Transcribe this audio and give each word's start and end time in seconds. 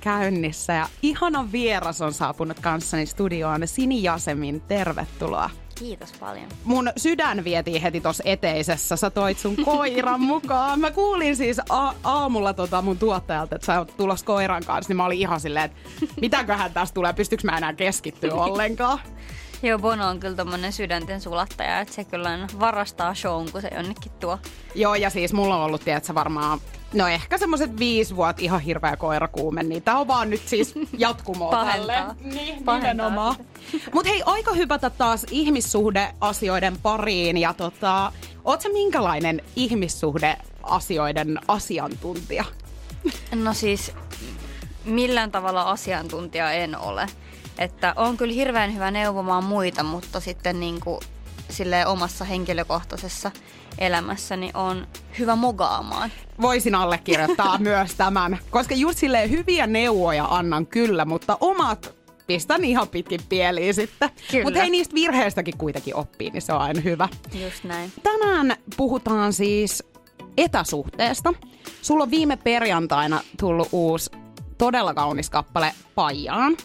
käynnissä 0.00 0.72
ja 0.72 0.88
ihana 1.02 1.52
vieras 1.52 2.00
on 2.00 2.12
saapunut 2.12 2.60
kanssani 2.60 3.06
studioon. 3.06 3.60
Sini 3.68 4.02
Jasemin, 4.02 4.60
tervetuloa. 4.60 5.50
Kiitos 5.74 6.12
paljon. 6.12 6.46
Mun 6.64 6.92
sydän 6.96 7.44
vietiin 7.44 7.82
heti 7.82 8.00
tuossa 8.00 8.22
eteisessä. 8.26 8.96
Sä 8.96 9.10
toit 9.10 9.38
sun 9.38 9.56
koiran 9.64 10.20
mukaan. 10.20 10.80
Mä 10.80 10.90
kuulin 10.90 11.36
siis 11.36 11.60
a- 11.68 11.94
aamulla 12.04 12.52
tota 12.54 12.82
mun 12.82 12.98
tuottajalta, 12.98 13.54
että 13.56 13.66
sä 13.66 13.78
oot 13.78 13.96
tulossa 13.96 14.26
koiran 14.26 14.64
kanssa, 14.66 14.90
niin 14.90 14.96
mä 14.96 15.04
olin 15.04 15.18
ihan 15.18 15.40
silleen, 15.40 15.64
että 15.64 15.78
mitäköhän 16.20 16.72
tästä 16.72 16.94
tulee, 16.94 17.12
pystyykö 17.12 17.42
mä 17.46 17.56
enää 17.58 17.72
keskittyä 17.72 18.34
ollenkaan. 18.44 18.98
Joo, 19.62 19.78
Bono 19.78 20.08
on 20.08 20.20
kyllä 20.20 20.36
tommonen 20.36 20.72
sydänten 20.72 21.20
sulattaja, 21.20 21.80
että 21.80 21.94
se 21.94 22.04
kyllä 22.04 22.38
varastaa 22.60 23.14
shown, 23.14 23.52
kun 23.52 23.62
se 23.62 23.70
jonnekin 23.74 24.12
tuo. 24.20 24.38
Joo, 24.74 24.94
ja 24.94 25.10
siis 25.10 25.32
mulla 25.32 25.56
on 25.56 25.62
ollut, 25.64 25.84
tiedätkö, 25.84 26.14
varmaan 26.14 26.60
No 26.92 27.06
ehkä 27.08 27.38
semmoiset 27.38 27.78
viisi 27.78 28.16
vuotta 28.16 28.42
ihan 28.42 28.60
hirveä 28.60 28.96
koirakuume, 28.96 29.62
niin 29.62 29.82
tää 29.82 29.98
on 29.98 30.08
vaan 30.08 30.30
nyt 30.30 30.42
siis 30.48 30.74
jatkumoa 30.98 31.50
Pahentaa. 31.50 31.96
tälle. 31.96 32.34
Niin, 32.34 32.64
Pahentaa 32.64 32.92
nimenomaan. 32.92 33.36
Mut 33.94 34.06
hei, 34.06 34.22
aika 34.26 34.52
hypätä 34.52 34.90
taas 34.90 35.26
ihmissuhdeasioiden 35.30 36.78
pariin 36.82 37.36
ja 37.36 37.54
tota, 37.54 38.12
oot 38.44 38.60
sä 38.60 38.68
minkälainen 38.68 39.42
ihmissuhdeasioiden 39.56 41.38
asiantuntija? 41.48 42.44
No 43.34 43.54
siis 43.54 43.92
millään 44.84 45.30
tavalla 45.30 45.62
asiantuntija 45.62 46.52
en 46.52 46.78
ole. 46.78 47.06
Että 47.58 47.92
on 47.96 48.16
kyllä 48.16 48.34
hirveän 48.34 48.74
hyvä 48.74 48.90
neuvomaan 48.90 49.44
muita, 49.44 49.82
mutta 49.82 50.20
sitten 50.20 50.60
niin 50.60 50.80
kuin 50.80 51.00
silleen 51.50 51.86
omassa 51.86 52.24
henkilökohtaisessa 52.24 53.30
elämässäni 53.80 54.50
on 54.54 54.86
hyvä 55.18 55.36
mogaamaan. 55.36 56.10
Voisin 56.40 56.74
allekirjoittaa 56.74 57.58
myös 57.68 57.94
tämän, 57.94 58.38
koska 58.50 58.74
just 58.74 58.98
silleen 58.98 59.30
hyviä 59.30 59.66
neuvoja 59.66 60.24
annan 60.24 60.66
kyllä, 60.66 61.04
mutta 61.04 61.38
omat 61.40 61.94
pistän 62.26 62.64
ihan 62.64 62.88
pitkin 62.88 63.20
pieliin 63.28 63.74
sitten. 63.74 64.10
Mutta 64.44 64.60
hei, 64.60 64.70
niistä 64.70 64.94
virheistäkin 64.94 65.58
kuitenkin 65.58 65.96
oppii, 65.96 66.30
niin 66.30 66.42
se 66.42 66.52
on 66.52 66.60
aina 66.60 66.80
hyvä. 66.80 67.08
Just 67.44 67.64
näin. 67.64 67.92
Tänään 68.02 68.56
puhutaan 68.76 69.32
siis 69.32 69.84
etäsuhteesta. 70.36 71.34
Sulla 71.82 72.02
on 72.02 72.10
viime 72.10 72.36
perjantaina 72.36 73.20
tullut 73.40 73.68
uusi 73.72 74.10
todella 74.58 74.94
kaunis 74.94 75.30
kappale 75.30 75.72
Pajaan. 75.94 76.56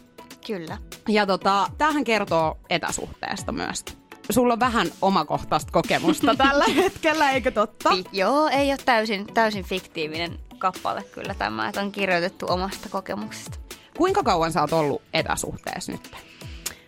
Kyllä. 0.47 0.77
Ja 1.07 1.25
tota, 1.25 1.67
tämähän 1.77 2.03
kertoo 2.03 2.57
etäsuhteesta 2.69 3.51
myös. 3.51 3.85
Sulla 4.29 4.53
on 4.53 4.59
vähän 4.59 4.87
omakohtaista 5.01 5.71
kokemusta 5.71 6.35
tällä 6.47 6.65
hetkellä, 6.75 7.31
eikö 7.31 7.51
totta? 7.51 7.89
Joo, 8.11 8.47
ei 8.47 8.69
ole 8.69 8.77
täysin, 8.85 9.27
täysin 9.33 9.63
fiktiivinen 9.65 10.39
kappale 10.57 11.03
kyllä 11.03 11.33
tämä, 11.33 11.69
että 11.69 11.81
on 11.81 11.91
kirjoitettu 11.91 12.45
omasta 12.49 12.89
kokemuksesta. 12.89 13.57
Kuinka 13.97 14.23
kauan 14.23 14.51
sä 14.51 14.61
oot 14.61 14.73
ollut 14.73 15.01
etäsuhteessa 15.13 15.91
nyt? 15.91 16.11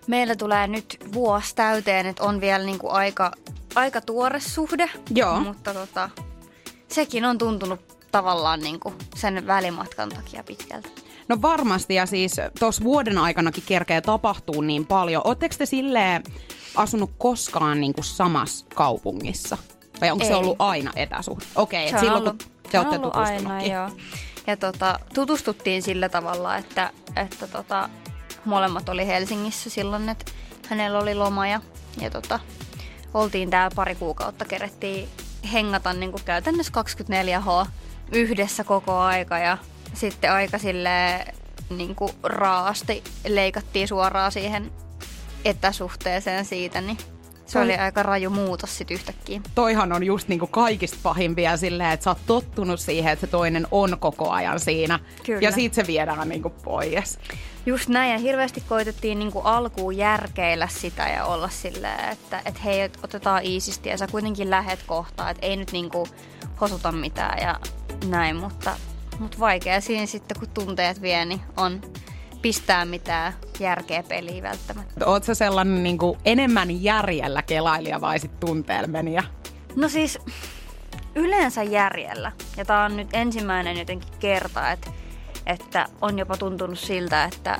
Meillä 0.08 0.36
tulee 0.36 0.68
nyt 0.68 0.98
vuosi 1.14 1.56
täyteen, 1.56 2.06
että 2.06 2.24
on 2.24 2.42
vielä 2.42 2.66
niinku 2.66 2.90
aika, 2.90 3.32
aika 3.76 4.02
tuore 4.02 4.40
suhde. 4.40 4.90
Joo. 5.16 5.40
Mutta 5.40 5.74
tota, 5.74 6.10
sekin 6.88 7.26
on 7.26 7.38
tuntunut 7.38 7.98
tavallaan 8.12 8.60
niinku 8.60 8.94
sen 9.16 9.48
välimatkan 9.48 10.10
takia 10.10 10.44
pitkältä. 10.44 10.90
No 11.28 11.42
varmasti, 11.42 11.96
ja 11.96 12.06
siis 12.06 12.36
tuossa 12.60 12.84
vuoden 12.84 13.18
aikanakin 13.18 13.64
kerkee 13.66 14.02
tapahtuu 14.02 14.62
niin 14.62 14.86
paljon. 14.86 15.22
Oletteko 15.26 15.56
te 15.58 15.66
silleen 15.66 16.24
asunut 16.78 17.12
koskaan 17.18 17.80
niin 17.82 17.94
kuin 17.94 18.06
samassa 18.06 18.66
kaupungissa? 18.76 19.58
Vai 20.02 20.12
onko 20.12 20.26
se 20.26 20.32
Ei. 20.32 20.38
ollut 20.38 20.56
aina 20.60 20.92
etäsuhde? 20.96 21.46
Okei, 21.56 21.90
Se 21.90 21.96
okay, 21.96 22.06
silloin 22.06 22.24
ollut, 22.24 22.44
kun 22.44 22.52
te 22.64 22.72
se 22.72 22.80
on 22.80 22.88
olette 22.88 23.20
aina, 23.20 23.62
joo. 23.62 23.90
Ja 24.48 24.58
tota, 24.58 25.00
tutustuttiin 25.14 25.82
sillä 25.82 26.10
tavalla, 26.10 26.58
että, 26.58 26.92
että 27.16 27.48
tota, 27.48 27.90
molemmat 28.46 28.90
oli 28.90 29.08
Helsingissä 29.08 29.70
silloin, 29.70 30.10
että 30.10 30.32
hänellä 30.70 31.00
oli 31.00 31.16
loma 31.16 31.48
ja, 31.48 31.62
ja 32.02 32.10
tota, 32.10 32.40
oltiin 33.14 33.50
täällä 33.50 33.76
pari 33.76 33.96
kuukautta, 33.96 34.46
kerettiin 34.46 35.10
hengata 35.54 35.94
niin 35.94 36.12
kuin 36.12 36.24
käytännössä 36.24 36.74
24H 36.82 37.68
yhdessä 38.12 38.64
koko 38.64 38.98
aika 38.98 39.38
ja 39.38 39.58
sitten 39.94 40.32
aika 40.32 40.58
silleen 40.58 41.36
niin 41.70 41.96
kuin 41.96 42.12
raasti 42.24 43.04
leikattiin 43.28 43.88
suoraan 43.88 44.32
siihen 44.32 44.72
etäsuhteeseen 45.46 46.46
siitä, 46.46 46.82
niin 46.82 46.98
se 47.48 47.60
oli 47.60 47.76
aika 47.76 48.04
raju 48.04 48.30
muutos 48.30 48.78
sitten 48.78 48.96
yhtäkkiä. 48.96 49.42
Toihan 49.56 49.94
on 49.94 50.04
just 50.04 50.28
niinku 50.28 50.48
kaikista 50.48 50.98
pahimpia 51.04 51.58
silleen, 51.58 51.92
että 51.92 52.04
sä 52.04 52.10
oot 52.10 52.18
tottunut 52.26 52.80
siihen, 52.80 53.14
että 53.14 53.26
se 53.26 53.32
toinen 53.32 53.68
on 53.72 53.98
koko 54.00 54.30
ajan 54.30 54.60
siinä. 54.60 55.00
Kyllä. 55.26 55.40
Ja 55.42 55.52
siitä 55.52 55.76
se 55.76 55.88
viedään 55.88 56.30
niinku 56.30 56.50
pois. 56.50 57.20
Just 57.66 57.90
näin, 57.90 58.12
ja 58.12 58.18
hirveästi 58.18 58.64
koitettiin 58.70 59.20
niinku 59.20 59.40
alkuun 59.40 59.98
järkeillä 59.98 60.68
sitä 60.68 61.08
ja 61.08 61.26
olla 61.26 61.50
silleen, 61.50 62.10
että 62.10 62.42
et 62.46 62.64
hei, 62.64 62.82
et 62.82 63.00
otetaan 63.04 63.46
iisisti 63.46 63.90
ja 63.90 63.98
sä 63.98 64.08
kuitenkin 64.08 64.50
lähet 64.50 64.84
kohtaan, 64.88 65.32
että 65.32 65.46
ei 65.46 65.56
nyt 65.56 65.72
niinku 65.72 66.08
hosuta 66.62 66.92
mitään 66.92 67.42
ja 67.42 67.60
näin, 68.10 68.36
mutta, 68.36 68.72
mutta 69.20 69.40
vaikea 69.40 69.82
siinä 69.82 70.06
sitten, 70.06 70.40
kun 70.40 70.50
tunteet 70.54 71.02
vie, 71.02 71.26
niin 71.26 71.42
on 71.58 71.82
pistää 72.42 72.86
mitään 72.86 73.34
järkeä 73.60 74.04
peliin 74.04 74.44
välttämättä. 74.44 75.06
Oot 75.06 75.24
sä 75.24 75.36
sellainen 75.36 75.84
niinku 75.84 76.18
enemmän 76.26 76.84
järjellä 76.84 77.42
kelailija 77.42 78.02
vai 78.02 78.20
sit 78.20 78.40
tunteella 78.40 78.88
meniä? 78.88 79.24
No 79.76 79.90
siis 79.90 80.20
yleensä 81.16 81.64
järjellä, 81.64 82.32
ja 82.58 82.66
tää 82.66 82.86
on 82.86 82.98
nyt 82.98 83.08
ensimmäinen 83.14 83.78
jotenkin 83.78 84.14
kerta, 84.20 84.72
että, 84.72 84.92
että 85.46 85.86
on 86.02 86.20
jopa 86.20 86.38
tuntunut 86.38 86.80
siltä, 86.80 87.24
että 87.24 87.60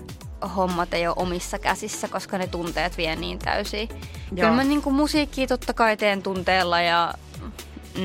hommat 0.56 0.94
ei 0.94 1.08
ole 1.08 1.16
omissa 1.20 1.60
käsissä, 1.60 2.08
koska 2.08 2.38
ne 2.38 2.48
tunteet 2.48 2.98
vie 2.98 3.16
niin 3.16 3.40
täysin. 3.40 3.90
Kyllä 4.36 4.52
mä 4.52 4.64
niinku 4.64 4.92
musiikkia 4.92 5.48
totta 5.48 5.74
kai 5.74 5.98
teen 5.98 6.24
tunteella 6.24 6.82
ja 6.82 7.14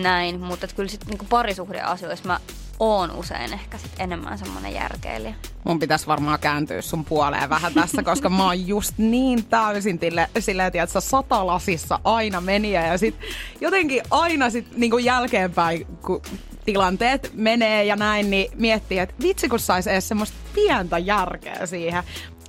näin, 0.02 0.40
mutta 0.40 0.66
kyllä 0.76 0.88
sit 0.88 1.06
niinku 1.06 1.26
parisuhdeasioissa 1.28 2.28
mä 2.28 2.40
oon 2.82 3.10
usein 3.10 3.52
ehkä 3.52 3.78
sit 3.78 3.92
enemmän 3.98 4.38
semmonen 4.38 4.74
järkeilijä. 4.74 5.34
Mun 5.64 5.78
pitäisi 5.78 6.06
varmaan 6.06 6.38
kääntyä 6.40 6.82
sun 6.82 7.04
puoleen 7.04 7.50
vähän 7.50 7.74
tässä, 7.74 8.02
koska 8.12 8.28
mä 8.28 8.44
oon 8.44 8.66
just 8.66 8.98
niin 8.98 9.44
täysin 9.44 9.98
tille, 9.98 10.28
silleen, 10.38 10.66
että 10.66 10.86
sä 10.86 11.00
satalasissa 11.00 11.98
aina 12.04 12.40
meniä 12.40 12.86
ja 12.86 12.98
sit 12.98 13.14
jotenkin 13.60 14.02
aina 14.10 14.50
sit 14.50 14.76
niinku 14.76 14.98
jälkeenpäin, 14.98 15.86
kun 15.86 16.22
tilanteet 16.64 17.30
menee 17.34 17.84
ja 17.84 17.96
näin, 17.96 18.30
niin 18.30 18.52
miettii, 18.54 18.98
että 18.98 19.14
vitsi 19.22 19.48
kun 19.48 19.58
sais 19.58 19.86
edes 19.86 20.08
semmoista 20.08 20.36
pientä 20.54 20.98
järkeä 20.98 21.66
siihen. 21.66 22.02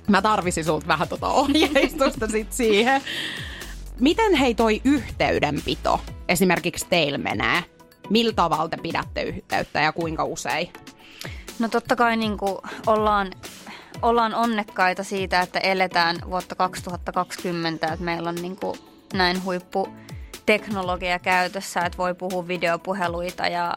Mä 0.08 0.22
tarvisin 0.22 0.64
sulta 0.64 0.86
vähän 0.86 1.08
tota 1.08 1.28
ohjeistusta 1.28 2.28
sit 2.28 2.52
siihen. 2.52 3.02
Miten 4.00 4.34
hei 4.34 4.54
toi 4.54 4.80
yhteydenpito 4.84 6.00
esimerkiksi 6.28 6.86
teillä 6.90 7.18
menee? 7.18 7.73
Millä 8.10 8.32
tavalla 8.32 8.68
te 8.68 8.76
pidätte 8.76 9.22
yhteyttä 9.22 9.80
ja 9.80 9.92
kuinka 9.92 10.24
usein? 10.24 10.72
No 11.58 11.68
totta 11.68 11.96
kai 11.96 12.16
niin 12.16 12.38
kuin 12.38 12.56
ollaan, 12.86 13.30
ollaan 14.02 14.34
onnekkaita 14.34 15.04
siitä, 15.04 15.40
että 15.40 15.58
eletään 15.58 16.16
vuotta 16.30 16.54
2020, 16.54 17.86
että 17.86 18.04
meillä 18.04 18.28
on 18.28 18.34
niin 18.34 18.56
kuin 18.56 18.78
näin 19.14 19.44
huippu 19.44 19.88
teknologia 20.46 21.18
käytössä, 21.18 21.80
että 21.80 21.98
voi 21.98 22.14
puhua 22.14 22.48
videopuheluita 22.48 23.46
ja 23.46 23.76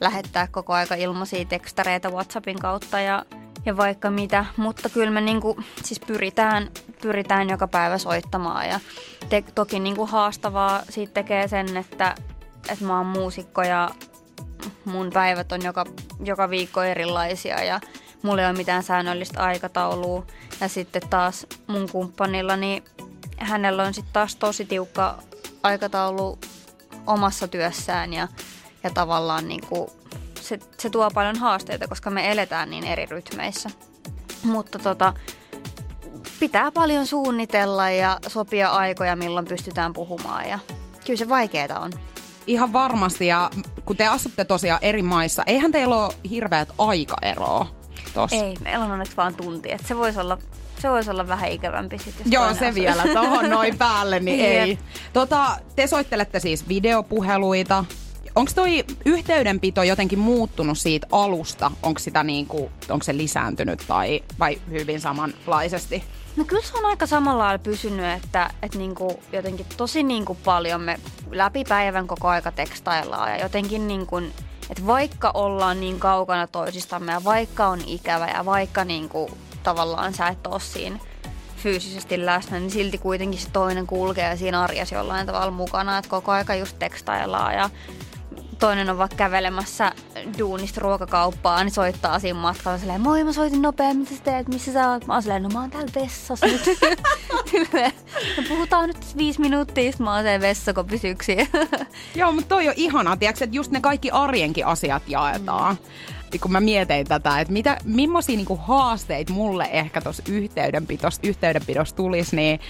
lähettää 0.00 0.48
koko 0.50 0.72
aika 0.72 0.94
ilmaisia 0.94 1.44
tekstareita 1.44 2.10
WhatsAppin 2.10 2.58
kautta 2.58 3.00
ja, 3.00 3.24
ja 3.66 3.76
vaikka 3.76 4.10
mitä. 4.10 4.44
Mutta 4.56 4.88
kyllä 4.88 5.10
me 5.10 5.20
niin 5.20 5.40
kuin, 5.40 5.64
siis 5.84 6.00
pyritään, 6.00 6.70
pyritään 7.02 7.50
joka 7.50 7.68
päivä 7.68 7.98
soittamaan 7.98 8.68
ja 8.68 8.80
te, 9.28 9.44
toki 9.54 9.80
niin 9.80 9.96
kuin 9.96 10.10
haastavaa 10.10 10.82
siitä 10.88 11.12
tekee 11.12 11.48
sen, 11.48 11.76
että, 11.76 12.14
että 12.68 12.84
mä 12.84 12.96
oon 12.96 13.06
muusikko 13.06 13.62
ja 13.62 13.90
mun 14.84 15.10
päivät 15.10 15.52
on 15.52 15.62
joka, 15.62 15.84
joka 16.24 16.50
viikko 16.50 16.82
erilaisia 16.82 17.64
ja 17.64 17.80
mulla 18.22 18.42
ei 18.42 18.48
ole 18.48 18.56
mitään 18.56 18.82
säännöllistä 18.82 19.42
aikataulua. 19.42 20.26
Ja 20.60 20.68
sitten 20.68 21.02
taas 21.10 21.46
mun 21.66 21.88
kumppanilla, 21.92 22.56
niin 22.56 22.84
hänellä 23.36 23.82
on 23.82 23.94
sitten 23.94 24.12
taas 24.12 24.36
tosi 24.36 24.64
tiukka 24.64 25.18
aikataulu 25.62 26.38
omassa 27.06 27.48
työssään 27.48 28.12
ja, 28.12 28.28
ja 28.82 28.90
tavallaan 28.90 29.48
niin 29.48 29.66
kuin 29.68 29.90
se, 30.40 30.58
se 30.78 30.90
tuo 30.90 31.10
paljon 31.10 31.38
haasteita, 31.38 31.88
koska 31.88 32.10
me 32.10 32.32
eletään 32.32 32.70
niin 32.70 32.84
eri 32.84 33.06
rytmeissä. 33.06 33.70
Mutta 34.42 34.78
tota, 34.78 35.14
pitää 36.40 36.72
paljon 36.72 37.06
suunnitella 37.06 37.90
ja 37.90 38.18
sopia 38.28 38.70
aikoja, 38.70 39.16
milloin 39.16 39.46
pystytään 39.46 39.92
puhumaan 39.92 40.48
ja 40.48 40.58
kyllä 41.06 41.18
se 41.18 41.28
vaikeaa 41.28 41.80
on. 41.80 41.92
Ihan 42.46 42.72
varmasti 42.72 43.26
ja 43.26 43.50
kun 43.84 43.96
te 43.96 44.06
asutte 44.06 44.44
tosiaan 44.44 44.78
eri 44.82 45.02
maissa, 45.02 45.42
eihän 45.46 45.72
teillä 45.72 46.04
ole 46.04 46.14
hirveät 46.30 46.68
aikaeroa 46.78 47.66
tossa. 48.14 48.36
Ei, 48.36 48.54
meillä 48.60 48.84
on 48.84 48.92
onneksi 48.92 49.16
vaan 49.16 49.34
tunti, 49.34 49.72
että 49.72 49.88
se 49.88 49.96
voisi 49.96 50.20
olla 50.20 50.38
se 50.78 50.90
voisi 50.90 51.10
olla 51.10 51.28
vähän 51.28 51.50
ikävämpi 51.50 51.98
sitten. 51.98 52.32
Joo, 52.32 52.54
se 52.54 52.68
asuu. 52.68 52.74
vielä 52.74 53.02
tuohon 53.12 53.50
noin 53.50 53.78
päälle, 53.84 54.20
niin 54.20 54.40
ei. 54.44 54.78
Tota, 55.12 55.56
te 55.76 55.86
soittelette 55.86 56.40
siis 56.40 56.68
videopuheluita. 56.68 57.84
Onko 58.34 58.52
toi 58.54 58.84
yhteydenpito 59.04 59.82
jotenkin 59.82 60.18
muuttunut 60.18 60.78
siitä 60.78 61.06
alusta? 61.12 61.70
Onko 61.82 61.98
sitä 61.98 62.22
niinku, 62.22 62.70
onko 62.88 63.02
se 63.02 63.16
lisääntynyt 63.16 63.84
tai 63.88 64.22
vai 64.38 64.58
hyvin 64.70 65.00
samanlaisesti? 65.00 66.04
No 66.36 66.44
kyllä 66.44 66.62
se 66.62 66.78
on 66.78 66.84
aika 66.84 67.06
samalla 67.06 67.44
lailla 67.44 67.58
pysynyt, 67.58 68.24
että, 68.24 68.50
että 68.62 68.78
niinku 68.78 69.20
jotenkin 69.32 69.66
tosi 69.76 70.02
niinku 70.02 70.34
paljon 70.34 70.80
me 70.80 71.00
läpi 71.30 71.64
päivän 71.68 72.06
koko 72.06 72.28
aika 72.28 72.52
tekstaillaan 72.52 73.30
ja 73.30 73.42
jotenkin 73.42 73.88
niinku, 73.88 74.16
että 74.70 74.86
vaikka 74.86 75.30
ollaan 75.34 75.80
niin 75.80 76.00
kaukana 76.00 76.46
toisistamme 76.46 77.12
ja 77.12 77.24
vaikka 77.24 77.66
on 77.66 77.80
ikävä 77.86 78.26
ja 78.26 78.44
vaikka 78.44 78.84
niinku 78.84 79.30
tavallaan 79.62 80.14
sä 80.14 80.28
et 80.28 80.46
ole 80.46 80.60
siinä 80.60 80.98
fyysisesti 81.56 82.26
läsnä, 82.26 82.58
niin 82.58 82.70
silti 82.70 82.98
kuitenkin 82.98 83.40
se 83.40 83.50
toinen 83.50 83.86
kulkee 83.86 84.36
siinä 84.36 84.62
arjessa 84.62 84.94
jollain 84.94 85.26
tavalla 85.26 85.50
mukana, 85.50 85.98
että 85.98 86.10
koko 86.10 86.32
aika 86.32 86.54
just 86.54 86.78
tekstaillaan 86.78 87.54
ja 87.54 87.70
toinen 88.54 88.90
on 88.90 88.98
vaikka 88.98 89.16
kävelemässä 89.16 89.92
duunista 90.38 90.80
ruokakauppaa, 90.80 91.64
niin 91.64 91.72
soittaa 91.72 92.18
siinä 92.18 92.38
matkalla 92.38 92.78
silleen, 92.78 93.00
moi 93.00 93.24
mä 93.24 93.32
soitin 93.32 93.62
nopea, 93.62 93.94
mitä 93.94 94.14
sä 94.14 94.22
teet, 94.24 94.48
missä 94.48 94.72
sä 94.72 94.90
oot? 94.90 95.06
Mä 95.06 95.12
oon 95.12 95.22
silleen, 95.22 95.42
no 95.42 95.48
mä 95.48 95.60
oon 95.60 95.70
täällä 95.70 95.90
vessassa 95.94 96.46
nyt. 96.46 96.62
no 98.36 98.42
puhutaan 98.48 98.88
nyt 98.88 99.16
viisi 99.16 99.40
minuuttia, 99.40 99.92
sitten 99.92 100.04
mä 100.04 100.14
oon 100.14 100.24
se 100.24 100.40
vessakopis 100.40 101.02
Joo, 102.14 102.32
mutta 102.32 102.48
toi 102.48 102.68
on 102.68 102.74
ihanaa, 102.76 103.16
tiiäks, 103.16 103.42
että 103.42 103.56
just 103.56 103.70
ne 103.70 103.80
kaikki 103.80 104.10
arjenkin 104.10 104.66
asiat 104.66 105.02
jaetaan. 105.06 105.74
Mm. 105.74 106.14
Kun 106.40 106.52
mä 106.52 106.60
mietin 106.60 107.06
tätä, 107.06 107.40
että 107.40 107.52
mitä, 107.52 107.78
millaisia 107.84 108.36
niinku 108.36 108.56
haasteita 108.56 109.32
mulle 109.32 109.68
ehkä 109.72 110.00
tuossa 110.00 110.22
yhteydenpidossa, 110.28 111.20
yhteydenpidossa 111.24 111.96
tulisi, 111.96 112.36
niin 112.36 112.60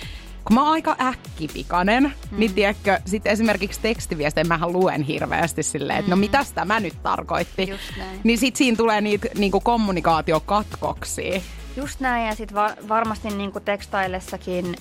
kun 0.44 0.54
mä 0.54 0.62
oon 0.62 0.72
aika 0.72 0.96
äkkipikainen, 1.00 2.02
mm. 2.02 2.38
niin 2.38 2.54
tiedätkö, 2.54 2.98
sit 3.06 3.26
esimerkiksi 3.26 3.80
tekstiviestejä 3.80 4.44
mähän 4.44 4.72
luen 4.72 5.02
hirveästi 5.02 5.62
silleen, 5.62 5.98
että 5.98 6.10
no 6.10 6.16
mm. 6.16 6.20
no 6.20 6.26
mitäs 6.26 6.52
tämä 6.52 6.80
nyt 6.80 7.02
tarkoitti. 7.02 7.70
Niin 8.24 8.38
sit 8.38 8.56
siinä 8.56 8.76
tulee 8.76 9.00
niitä 9.00 9.28
niinku 9.38 9.60
kommunikaatiokatkoksia. 9.60 11.40
Just 11.76 12.00
näin, 12.00 12.26
ja 12.26 12.34
sit 12.34 12.54
va- 12.54 12.76
varmasti 12.88 13.28
niinku 13.30 13.60
tekstaillessakin 13.60 14.76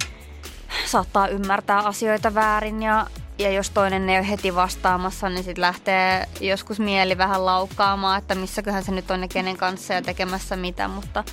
saattaa 0.86 1.28
ymmärtää 1.28 1.80
asioita 1.80 2.34
väärin 2.34 2.84
ja 2.84 3.08
ja 3.38 3.52
jos 3.52 3.70
toinen 3.70 4.10
ei 4.10 4.18
ole 4.18 4.30
heti 4.30 4.56
vastaamassa, 4.56 5.30
niin 5.30 5.44
sitten 5.44 5.62
lähtee 5.62 6.28
joskus 6.42 6.80
mieli 6.80 7.18
vähän 7.18 7.46
laukkaamaan, 7.46 8.18
että 8.18 8.36
missäköhän 8.36 8.84
se 8.84 8.92
nyt 8.92 9.12
on 9.12 9.22
ja 9.22 9.28
kenen 9.28 9.58
kanssa 9.58 9.94
ja 9.94 10.02
tekemässä 10.02 10.56
mitä, 10.56 10.88
mutta, 10.88 11.24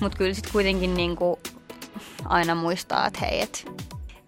mutta 0.00 0.18
kyllä 0.18 0.34
sitten 0.34 0.52
kuitenkin 0.52 0.94
niin 0.94 1.16
kuin 1.16 1.40
aina 2.28 2.54
muistaa, 2.54 3.06
että 3.06 3.20
hei, 3.20 3.40
et 3.40 3.66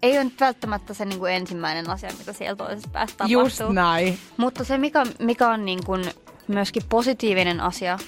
ei 0.03 0.17
ole 0.17 0.23
nyt 0.23 0.39
välttämättä 0.39 0.93
se 0.93 1.05
niin 1.05 1.19
kuin 1.19 1.33
ensimmäinen 1.33 1.89
asia, 1.89 2.09
mitä 2.19 2.33
siellä 2.33 2.55
toisessa 2.55 2.89
päässä 2.93 3.17
tapahtuu. 3.17 3.41
Just 3.41 3.61
näin. 3.73 4.19
Mutta 4.37 4.63
se, 4.63 4.77
mikä, 4.77 5.03
mikä 5.19 5.49
on 5.49 5.65
niin 5.65 5.85
kuin 5.85 6.03
myöskin 6.47 6.83
positiivinen 6.89 7.61
asia 7.61 7.99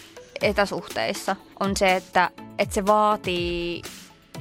etäsuhteissa, 0.42 1.36
on 1.60 1.78
se, 1.78 1.96
että, 1.96 2.30
että 2.58 2.76
se 2.76 2.86
vaatii 2.86 3.82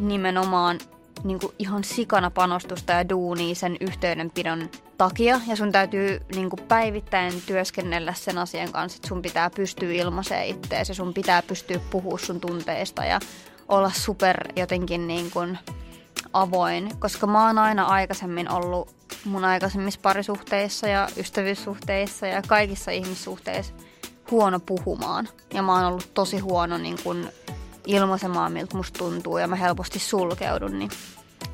nimenomaan 0.01 0.79
niin 1.25 1.41
kuin 1.41 1.53
ihan 1.59 1.85
sikana 1.85 2.31
panostusta 2.31 2.93
ja 2.93 3.09
duunia 3.09 3.55
sen 3.55 3.77
yhteydenpidon 3.81 4.71
takia. 4.99 5.41
Ja 5.47 5.57
sun 5.57 5.73
täytyy 5.73 6.21
niin 6.35 6.51
kuin 6.51 6.61
päivittäin 6.69 7.43
työskennellä 7.47 8.13
sen 8.13 8.39
asian 8.39 8.73
kanssa, 8.73 8.97
että 8.97 9.09
sun 9.09 9.23
pitää 9.23 9.51
pystyä 9.51 9.93
ilmaisemaan 9.93 10.47
itteesi 10.47 10.91
ja 10.91 10.95
sun 10.97 11.15
pitää 11.15 11.43
pystyä 11.43 11.81
puhua 11.91 12.19
sun 12.19 12.41
tunteista 12.41 13.05
ja 13.05 13.21
olla 13.69 13.91
super 13.91 14.53
jotenkin 14.57 15.07
niin 15.07 15.31
kuin 15.31 15.59
avoin, 16.33 16.99
koska 16.99 17.27
mä 17.27 17.47
oon 17.47 17.59
aina 17.59 17.85
aikaisemmin 17.85 18.51
ollut 18.51 18.95
mun 19.25 19.45
aikaisemmissa 19.45 20.01
parisuhteissa 20.03 20.89
ja 20.89 21.09
ystävyyssuhteissa 21.17 22.27
ja 22.27 22.43
kaikissa 22.43 22.91
ihmissuhteissa 22.91 23.75
huono 24.31 24.61
puhumaan. 24.61 25.29
Ja 25.55 25.63
mä 25.63 25.75
oon 25.75 25.85
ollut 25.85 26.15
tosi 26.15 26.39
huono 26.39 26.79
niin 26.79 26.97
kuin 27.03 27.29
ilmaisemaan, 27.87 28.53
miltä 28.53 28.77
musta 28.77 28.99
tuntuu 28.99 29.39
ja 29.39 29.47
mä 29.47 29.57
helposti 29.57 29.99
sulkeudun, 29.99 30.79
niin 30.79 30.91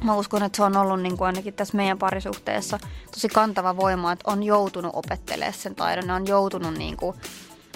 mä 0.04 0.16
uskon, 0.16 0.42
että 0.42 0.56
se 0.56 0.62
on 0.62 0.76
ollut 0.76 1.02
niin 1.02 1.16
kuin 1.16 1.26
ainakin 1.26 1.54
tässä 1.54 1.76
meidän 1.76 1.98
parisuhteessa 1.98 2.78
tosi 3.10 3.28
kantava 3.28 3.76
voima, 3.76 4.12
että 4.12 4.30
on 4.30 4.42
joutunut 4.42 4.92
opettelemaan 4.94 5.52
sen 5.54 5.74
taidon, 5.74 6.10
on 6.10 6.26
joutunut 6.26 6.74
niin 6.74 6.96
kuin 6.96 7.16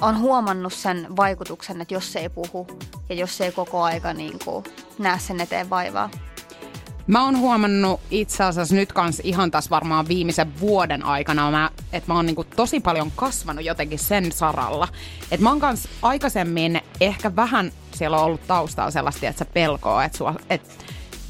on 0.01 0.19
huomannut 0.19 0.73
sen 0.73 1.07
vaikutuksen, 1.17 1.81
että 1.81 1.95
jos 1.95 2.13
se 2.13 2.19
ei 2.19 2.29
puhu 2.29 2.67
ja 3.09 3.15
jos 3.15 3.37
se 3.37 3.45
ei 3.45 3.53
koko 3.53 3.83
aika 3.83 4.13
niin 4.13 4.39
kuin 4.45 4.65
näe 4.99 5.19
sen 5.19 5.41
eteen 5.41 5.71
vaivaa. 5.71 6.11
Mä 7.07 7.25
oon 7.25 7.39
huomannut 7.39 8.01
itse 8.11 8.45
asiassa 8.45 8.75
nyt 8.75 8.93
kans 8.93 9.21
ihan 9.25 9.51
taas 9.51 9.71
varmaan 9.71 10.09
viimeisen 10.09 10.61
vuoden 10.61 11.05
aikana, 11.05 11.71
että 11.93 12.13
mä 12.13 12.17
oon 12.17 12.27
niinku 12.27 12.45
tosi 12.45 12.81
paljon 12.81 13.13
kasvanut 13.17 13.65
jotenkin 13.65 13.99
sen 13.99 14.33
saralla. 14.33 14.89
Että 15.31 15.45
mä 15.45 15.51
oon 15.51 15.61
kans 15.61 15.89
aikaisemmin 16.03 16.81
ehkä 17.01 17.37
vähän 17.37 17.73
siellä 17.99 18.19
on 18.19 18.25
ollut 18.25 18.47
taustalla 18.47 18.91
sellaista, 18.91 19.27
että 19.27 19.45
se 19.45 19.45
pelkoo, 19.45 20.01
että, 20.01 20.19
sua, 20.19 20.35
että 20.51 20.69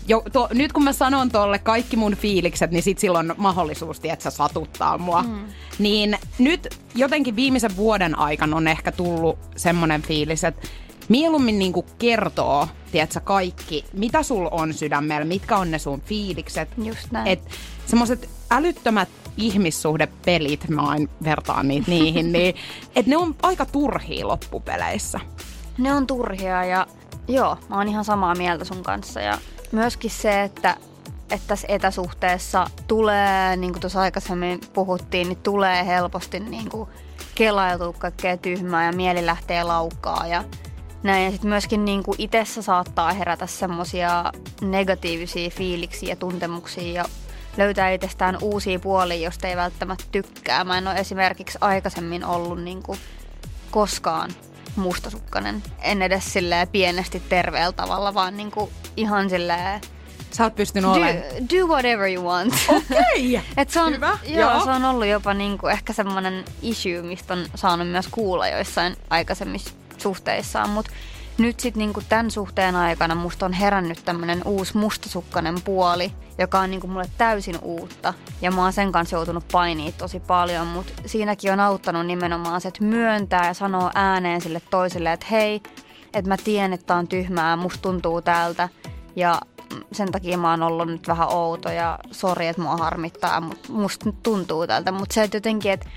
jo, 0.09 0.23
to, 0.33 0.49
nyt 0.53 0.73
kun 0.73 0.85
mä 0.85 0.93
sanon 0.93 1.29
tolle 1.29 1.59
kaikki 1.59 1.97
mun 1.97 2.17
fiilikset, 2.17 2.71
niin 2.71 2.83
sit 2.83 2.99
silloin 2.99 3.31
on 3.31 3.37
mahdollisuus, 3.39 4.01
että 4.03 4.23
sä 4.23 4.31
satuttaa 4.31 4.99
mua. 4.99 5.23
Mm. 5.23 5.45
Niin 5.79 6.19
nyt 6.39 6.79
jotenkin 6.95 7.37
viimeisen 7.37 7.77
vuoden 7.77 8.19
aikana 8.19 8.57
on 8.57 8.69
ehkä 8.69 8.93
tullut 8.93 9.39
semmonen 9.57 10.03
fiilis, 10.03 10.45
että 10.45 10.69
mieluummin 11.09 11.59
niinku 11.59 11.87
kertoo, 11.99 12.69
tiedätkö, 12.93 13.21
kaikki, 13.21 13.85
mitä 13.93 14.23
sul 14.23 14.49
on 14.51 14.75
sydämellä, 14.75 15.25
mitkä 15.25 15.57
on 15.57 15.71
ne 15.71 15.79
sun 15.79 16.01
fiilikset. 16.01 16.69
Just 16.79 17.11
näin. 17.11 17.27
Et 17.27 17.41
semmoset 17.87 18.29
älyttömät 18.51 19.09
ihmissuhdepelit, 19.37 20.69
mä 20.69 20.83
aina 20.83 21.13
vertaan 21.25 21.69
niitä 21.69 21.91
niihin, 21.95 22.33
niin 22.33 22.55
että 22.97 23.11
ne 23.11 23.17
on 23.17 23.35
aika 23.43 23.67
turhia 23.67 24.29
loppupeleissä. 24.29 25.21
Ne 25.79 25.95
on 25.95 26.07
turhia 26.07 26.65
ja 26.65 26.87
joo, 27.29 27.59
mä 27.69 27.77
oon 27.77 27.89
ihan 27.89 28.05
samaa 28.05 28.35
mieltä 28.35 28.65
sun 28.65 28.83
kanssa 28.83 29.21
ja 29.21 29.39
myöskin 29.73 30.11
se, 30.11 30.43
että 30.43 30.77
että 31.31 31.47
tässä 31.49 31.67
etäsuhteessa 31.71 32.67
tulee, 32.87 33.57
niin 33.57 33.73
kuin 33.73 33.81
tuossa 33.81 34.01
aikaisemmin 34.01 34.61
puhuttiin, 34.73 35.29
niin 35.29 35.39
tulee 35.43 35.87
helposti 35.87 36.41
niin 36.41 36.71
kuin 36.71 36.89
kelailtua 37.35 37.93
kaikkea 37.93 38.37
tyhmää 38.37 38.87
ja 38.87 38.93
mieli 38.93 39.27
lähtee 39.27 39.65
laukkaa 39.65 40.27
ja 40.27 40.45
näin. 41.03 41.25
Ja 41.25 41.31
sitten 41.31 41.49
myöskin 41.49 41.85
niin 41.85 42.03
kuin 42.03 42.15
itsessä 42.19 42.63
saattaa 42.63 43.13
herätä 43.13 43.47
semmoisia 43.47 44.33
negatiivisia 44.61 45.51
fiiliksiä 45.51 46.09
ja 46.09 46.17
tuntemuksia 46.17 46.93
ja 46.93 47.05
löytää 47.57 47.91
itsestään 47.91 48.39
uusia 48.43 48.79
puolia, 48.79 49.25
josta 49.25 49.49
ei 49.49 49.57
välttämättä 49.57 50.05
tykkää. 50.13 50.65
Mä 50.65 50.79
en 50.79 50.89
ole 50.89 50.97
esimerkiksi 50.97 51.59
aikaisemmin 51.61 52.25
ollut 52.25 52.63
niin 52.63 52.83
kuin 52.83 52.99
koskaan 53.71 54.31
mustasukkainen. 54.81 55.63
En 55.83 56.03
edes 56.03 56.33
silleen 56.33 56.69
pienesti 56.69 57.23
terveellä 57.29 57.73
tavalla, 57.73 58.15
vaan 58.15 58.37
niin 58.37 58.51
kuin 58.51 58.71
ihan 58.97 59.31
silleen 59.31 59.81
Sä 60.31 60.45
oot 60.45 60.57
pystynyt 60.57 60.91
olemaan. 60.91 61.17
Do, 61.17 61.59
do 61.59 61.67
whatever 61.67 62.13
you 62.13 62.25
want. 62.25 62.55
Okei, 62.69 63.37
okay. 63.53 63.65
se 63.69 63.81
on, 63.81 63.93
Hyvä. 63.93 64.19
Joo, 64.27 64.51
joo, 64.51 64.65
se 64.65 64.71
on 64.71 64.85
ollut 64.85 65.07
jopa 65.07 65.35
niinku 65.35 65.67
ehkä 65.67 65.93
semmoinen 65.93 66.45
issue, 66.63 67.03
mistä 67.03 67.35
on 67.35 67.47
saanut 67.55 67.89
myös 67.89 68.09
kuulla 68.11 68.49
joissain 68.49 68.97
aikaisemmissa 69.11 69.71
suhteissaan, 69.99 70.71
mutta 70.71 70.93
nyt 71.39 71.61
sitten 71.61 71.79
niinku 71.79 72.03
tämän 72.09 72.31
suhteen 72.31 72.77
aikana 72.77 73.15
musta 73.15 73.47
on 73.47 73.53
herännyt 73.53 74.05
tämmöinen 74.05 74.43
uusi 74.45 74.77
mustasukkainen 74.77 75.63
puoli, 75.65 76.13
joka 76.39 76.61
on 76.61 76.71
niinku 76.71 76.87
mulle 76.87 77.11
täysin 77.19 77.59
uutta. 77.63 78.15
Ja 78.43 78.51
mä 78.51 78.63
oon 78.63 78.73
sen 78.73 78.93
kanssa 78.93 79.17
joutunut 79.17 79.45
painiin 79.53 79.93
tosi 79.93 80.21
paljon, 80.21 80.67
mutta 80.67 80.93
siinäkin 81.07 81.53
on 81.53 81.61
auttanut 81.61 82.07
nimenomaan 82.07 82.61
se, 82.61 82.69
että 82.69 82.85
myöntää 82.85 83.47
ja 83.47 83.55
sanoo 83.55 83.91
ääneen 83.95 84.41
sille 84.41 84.63
toiselle, 84.71 85.13
että 85.13 85.27
hei, 85.31 85.63
että 86.15 86.29
mä 86.29 86.37
tiedän, 86.37 86.73
että 86.73 86.95
on 86.95 87.09
tyhmää, 87.09 87.57
musta 87.57 87.83
tuntuu 87.83 88.23
tältä. 88.23 88.69
Ja 89.17 89.41
sen 89.93 90.13
takia 90.13 90.39
mä 90.39 90.51
oon 90.51 90.63
ollut 90.63 90.89
nyt 90.89 91.09
vähän 91.09 91.29
outo 91.29 91.71
ja 91.71 91.99
sori, 92.11 92.47
että 92.47 92.63
mua 92.63 92.77
harmittaa, 92.77 93.41
mutta 93.41 93.73
musta 93.73 94.13
tuntuu 94.23 94.67
tältä. 94.67 94.93
Mutta 94.93 95.15
se, 95.15 95.23
että 95.23 95.37
jotenkin, 95.37 95.73
että 95.73 95.89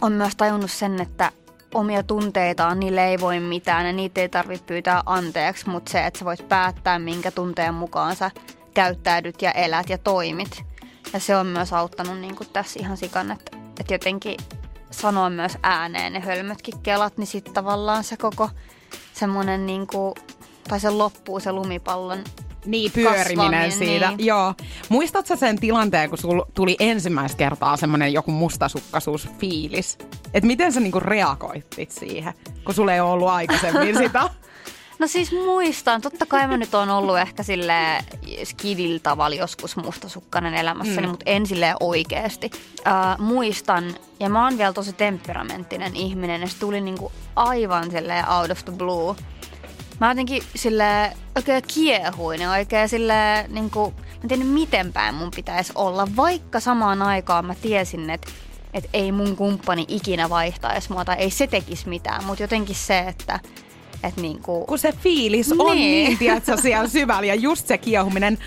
on 0.00 0.12
myös 0.12 0.36
tajunnut 0.36 0.70
sen, 0.70 1.00
että 1.00 1.32
omia 1.74 2.02
tunteitaan, 2.02 2.80
niille 2.80 3.08
ei 3.08 3.20
voi 3.20 3.40
mitään 3.40 3.86
ja 3.86 3.92
niitä 3.92 4.20
ei 4.20 4.28
tarvitse 4.28 4.66
pyytää 4.66 5.02
anteeksi, 5.06 5.68
mutta 5.68 5.92
se, 5.92 6.06
että 6.06 6.18
sä 6.18 6.24
voit 6.24 6.48
päättää, 6.48 6.98
minkä 6.98 7.30
tunteen 7.30 7.74
mukaan 7.74 8.16
sä 8.16 8.30
käyttäydyt 8.74 9.42
ja 9.42 9.52
elät 9.52 9.88
ja 9.88 9.98
toimit. 9.98 10.64
Ja 11.12 11.20
se 11.20 11.36
on 11.36 11.46
myös 11.46 11.72
auttanut 11.72 12.18
niin 12.18 12.36
kuin 12.36 12.48
tässä 12.52 12.80
ihan 12.80 12.96
sikan, 12.96 13.30
että, 13.30 13.56
että 13.80 13.94
jotenkin 13.94 14.36
sanoa 14.90 15.30
myös 15.30 15.58
ääneen 15.62 16.12
ne 16.12 16.20
hölmötkin 16.20 16.78
kelat, 16.82 17.18
niin 17.18 17.26
sitten 17.26 17.54
tavallaan 17.54 18.04
se 18.04 18.16
koko 18.16 18.50
semmoinen 19.12 19.66
niin 19.66 19.86
kuin, 19.86 20.14
tai 20.68 20.80
se 20.80 20.90
loppuu 20.90 21.40
se 21.40 21.52
lumipallon 21.52 22.24
Niin, 22.66 22.92
pyöriminen 22.92 23.26
kasvaminen, 23.26 23.72
siitä. 23.72 24.10
niin. 24.10 24.26
Joo. 24.26 24.54
Muistatko 24.88 25.36
sen 25.36 25.60
tilanteen, 25.60 26.08
kun 26.08 26.18
sul 26.18 26.40
tuli 26.54 26.76
ensimmäistä 26.80 27.38
kertaa 27.38 27.76
semmoinen 27.76 28.12
joku 28.12 28.30
mustasukkaisuusfiilis? 28.30 29.98
Että 30.34 30.46
miten 30.46 30.72
sä 30.72 30.80
niinku 30.80 31.00
reagoitit 31.00 31.90
siihen, 31.90 32.34
kun 32.64 32.74
sulla 32.74 32.94
ei 32.94 33.00
ollut 33.00 33.28
aikaisemmin 33.28 33.96
sitä? 33.96 34.22
No 34.98 35.06
siis 35.08 35.32
muistan, 35.32 36.00
totta 36.00 36.26
kai 36.26 36.46
mä 36.48 36.56
nyt 36.56 36.74
on 36.74 36.90
ollut 36.90 37.18
ehkä 37.18 37.42
sille 37.42 37.74
skidil 38.44 38.98
tavalla 39.02 39.36
joskus 39.36 39.76
mustasukkainen 39.76 40.54
elämässäni, 40.54 41.06
mm. 41.06 41.10
mutta 41.10 41.24
en 41.26 41.46
sille 41.46 41.74
oikeasti. 41.80 42.50
Uh, 42.78 43.24
muistan, 43.24 43.94
ja 44.20 44.28
mä 44.28 44.44
oon 44.44 44.58
vielä 44.58 44.72
tosi 44.72 44.92
temperamenttinen 44.92 45.96
ihminen, 45.96 46.40
ja 46.40 46.48
se 46.48 46.58
tuli 46.58 46.80
niinku 46.80 47.12
aivan 47.36 47.90
sille 47.90 48.24
out 48.38 48.50
of 48.50 48.64
the 48.64 48.72
blue. 48.72 49.16
Mä 50.02 50.10
jotenkin 50.10 50.42
sille 50.54 51.12
oikein 51.36 51.62
kiehuin 51.74 52.40
ja 52.40 52.50
oikein 52.50 52.88
sille 52.88 53.14
niinku, 53.48 53.94
mä 53.96 54.18
en 54.22 54.28
tiedä 54.28 54.44
miten 54.44 54.92
päin 54.92 55.14
mun 55.14 55.30
pitäisi 55.36 55.72
olla, 55.74 56.08
vaikka 56.16 56.60
samaan 56.60 57.02
aikaan 57.02 57.46
mä 57.46 57.54
tiesin, 57.54 58.10
että 58.10 58.30
et 58.74 58.90
ei 58.92 59.12
mun 59.12 59.36
kumppani 59.36 59.84
ikinä 59.88 60.30
vaihtaisi 60.30 60.92
mua 60.92 61.04
tai 61.04 61.16
ei 61.16 61.30
se 61.30 61.46
tekisi 61.46 61.88
mitään, 61.88 62.24
mutta 62.24 62.42
jotenkin 62.42 62.76
se, 62.76 62.98
että 62.98 63.40
et 64.02 64.16
niinku, 64.16 64.64
kun 64.66 64.78
se 64.78 64.92
fiilis 64.92 65.52
on 65.52 65.76
Niin. 65.76 66.06
niin, 66.06 66.18
tiedätkö, 66.18 66.56
siellä 66.56 66.88
syvällä 66.88 67.26
ja 67.26 67.34
just 67.34 67.66
se 67.66 67.78
kiehuminen. 67.78 68.38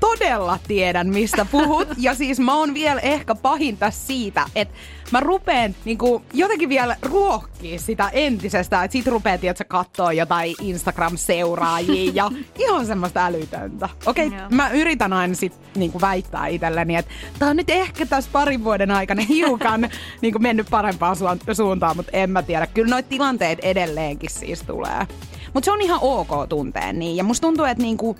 Todella 0.00 0.58
tiedän, 0.68 1.08
mistä 1.08 1.44
puhut. 1.44 1.88
Ja 1.98 2.14
siis 2.14 2.40
mä 2.40 2.54
oon 2.54 2.74
vielä 2.74 3.00
ehkä 3.00 3.34
pahinta 3.34 3.90
siitä, 3.90 4.46
että 4.54 4.74
mä 5.10 5.20
rupeen 5.20 5.76
niinku, 5.84 6.22
jotenkin 6.32 6.68
vielä 6.68 6.96
ruokkii 7.02 7.78
sitä 7.78 8.08
entisestä. 8.12 8.84
Että 8.84 8.92
sit 8.92 9.06
rupee, 9.06 9.38
tiedätkö, 9.38 9.64
kattoo 9.68 10.10
jotain 10.10 10.54
Instagram-seuraajia 10.60 12.12
ja 12.14 12.30
ihan 12.58 12.86
semmoista 12.86 13.26
älytöntä. 13.26 13.88
Okei, 14.06 14.26
okay, 14.26 14.40
mä 14.50 14.70
yritän 14.70 15.12
aina 15.12 15.34
sit 15.34 15.52
niinku 15.74 16.00
väittää 16.00 16.46
itselleni, 16.46 16.96
että 16.96 17.12
tää 17.38 17.48
on 17.48 17.56
nyt 17.56 17.70
ehkä 17.70 18.06
tässä 18.06 18.30
parin 18.32 18.64
vuoden 18.64 18.90
aikana 18.90 19.22
hiukan 19.28 19.90
niinku 20.22 20.38
mennyt 20.38 20.66
parempaan 20.70 21.16
suun- 21.16 21.54
suuntaan, 21.54 21.96
mutta 21.96 22.12
en 22.12 22.30
mä 22.30 22.42
tiedä. 22.42 22.66
Kyllä 22.66 22.90
noita 22.90 23.08
tilanteet 23.08 23.58
edelleenkin 23.58 24.30
siis 24.30 24.62
tulee. 24.62 25.06
Mutta 25.54 25.64
se 25.64 25.72
on 25.72 25.80
ihan 25.80 25.98
ok 26.02 26.48
tuntea 26.48 26.92
niin. 26.92 27.16
Ja 27.16 27.24
musta 27.24 27.46
tuntuu, 27.46 27.64
että 27.64 27.82
niinku, 27.82 28.16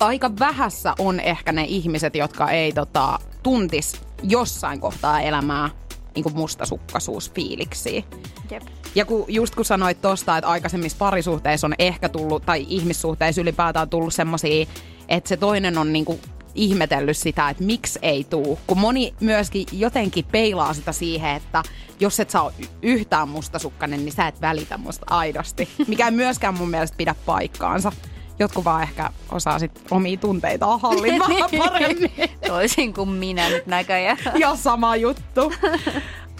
aika 0.00 0.30
vähässä 0.38 0.94
on 0.98 1.20
ehkä 1.20 1.52
ne 1.52 1.64
ihmiset, 1.64 2.14
jotka 2.14 2.50
ei 2.50 2.72
tota, 2.72 3.18
tuntis 3.42 4.00
jossain 4.22 4.80
kohtaa 4.80 5.20
elämää 5.20 5.70
niinku 6.14 6.30
mustasukkaisuusfiiliksiä. 6.30 8.02
jep. 8.50 8.62
Ja 8.94 9.04
kun, 9.04 9.24
just 9.28 9.54
kun 9.54 9.64
sanoit 9.64 10.00
tosta, 10.00 10.38
että 10.38 10.50
aikaisemmissa 10.50 10.98
parisuhteissa 10.98 11.66
on 11.66 11.74
ehkä 11.78 12.08
tullut, 12.08 12.46
tai 12.46 12.66
ihmissuhteissa 12.68 13.40
ylipäätään 13.40 13.88
tullut 13.88 14.14
semmosia, 14.14 14.66
että 15.08 15.28
se 15.28 15.36
toinen 15.36 15.78
on 15.78 15.92
niinku 15.92 16.20
ihmetellyt 16.54 17.16
sitä, 17.16 17.50
että 17.50 17.64
miksi 17.64 17.98
ei 18.02 18.24
tuu. 18.24 18.58
Kun 18.66 18.78
moni 18.78 19.14
myöskin 19.20 19.66
jotenkin 19.72 20.24
peilaa 20.24 20.74
sitä 20.74 20.92
siihen, 20.92 21.36
että 21.36 21.62
jos 22.00 22.20
et 22.20 22.30
saa 22.30 22.50
yhtään 22.82 23.28
mustasukkainen, 23.28 24.04
niin 24.04 24.12
sä 24.12 24.28
et 24.28 24.40
välitä 24.40 24.78
musta 24.78 25.06
aidosti. 25.10 25.68
Mikä 25.88 26.04
ei 26.04 26.10
myöskään 26.10 26.54
mun 26.54 26.70
mielestä 26.70 26.96
pidä 26.96 27.14
paikkaansa. 27.26 27.92
Jotkut 28.40 28.64
vaan 28.64 28.82
ehkä 28.82 29.10
osaa 29.32 29.58
sit 29.58 29.82
omia 29.90 30.16
tunteitaan 30.16 30.80
hallita 30.80 31.24
paremmin. 31.58 32.12
Toisin 32.46 32.94
kuin 32.94 33.08
minä 33.08 33.48
nyt 33.48 33.66
näköjään. 33.66 34.18
ja 34.38 34.56
sama 34.56 34.96
juttu. 34.96 35.52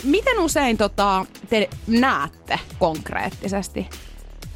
Miten 0.04 0.38
usein 0.38 0.76
tota, 0.76 1.26
te 1.50 1.69
näette 1.87 2.59
konkreettisesti? 2.78 3.90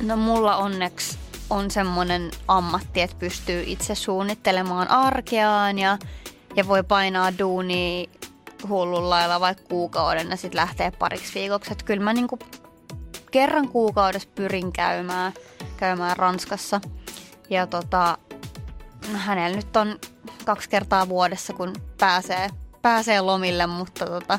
No 0.02 0.16
mulla 0.16 0.56
onneksi 0.56 1.18
on 1.50 1.70
semmoinen 1.70 2.30
ammatti, 2.48 3.00
että 3.00 3.16
pystyy 3.18 3.64
itse 3.66 3.94
suunnittelemaan 3.94 4.88
arkeaan 4.88 5.78
ja, 5.78 5.98
ja 6.56 6.68
voi 6.68 6.82
painaa 6.82 7.38
duunia 7.38 8.08
hullun 8.68 9.10
lailla 9.10 9.40
vaikka 9.40 9.64
kuukauden 9.68 10.30
ja 10.30 10.36
sitten 10.36 10.60
lähtee 10.60 10.90
pariksi 10.90 11.34
viikoksi. 11.34 11.72
Että 11.72 11.84
kyllä 11.84 12.04
mä 12.04 12.12
niinku 12.12 12.38
kerran 13.30 13.68
kuukaudessa 13.68 14.28
pyrin 14.34 14.72
käymään, 14.72 15.32
käymään 15.76 16.16
Ranskassa. 16.16 16.80
Ja 17.54 17.66
tota, 17.66 18.18
hänellä 19.14 19.56
nyt 19.56 19.76
on 19.76 19.98
kaksi 20.44 20.68
kertaa 20.68 21.08
vuodessa, 21.08 21.52
kun 21.52 21.72
pääsee, 22.00 22.48
pääsee 22.82 23.20
lomille, 23.20 23.66
mutta 23.66 24.06
tota, 24.06 24.38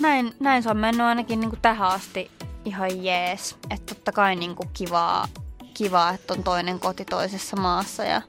näin, 0.00 0.34
näin 0.40 0.62
se 0.62 0.70
on 0.70 0.76
mennyt 0.76 1.06
ainakin 1.06 1.40
niinku 1.40 1.56
tähän 1.62 1.88
asti 1.88 2.30
ihan 2.64 3.04
jees. 3.04 3.56
Että 3.70 3.94
totta 3.94 4.12
kai 4.12 4.36
niinku 4.36 4.62
kivaa, 4.72 5.28
kivaa, 5.74 6.10
että 6.10 6.34
on 6.34 6.42
toinen 6.44 6.80
koti 6.80 7.04
toisessa 7.04 7.56
maassa 7.56 8.04
ja 8.04 8.22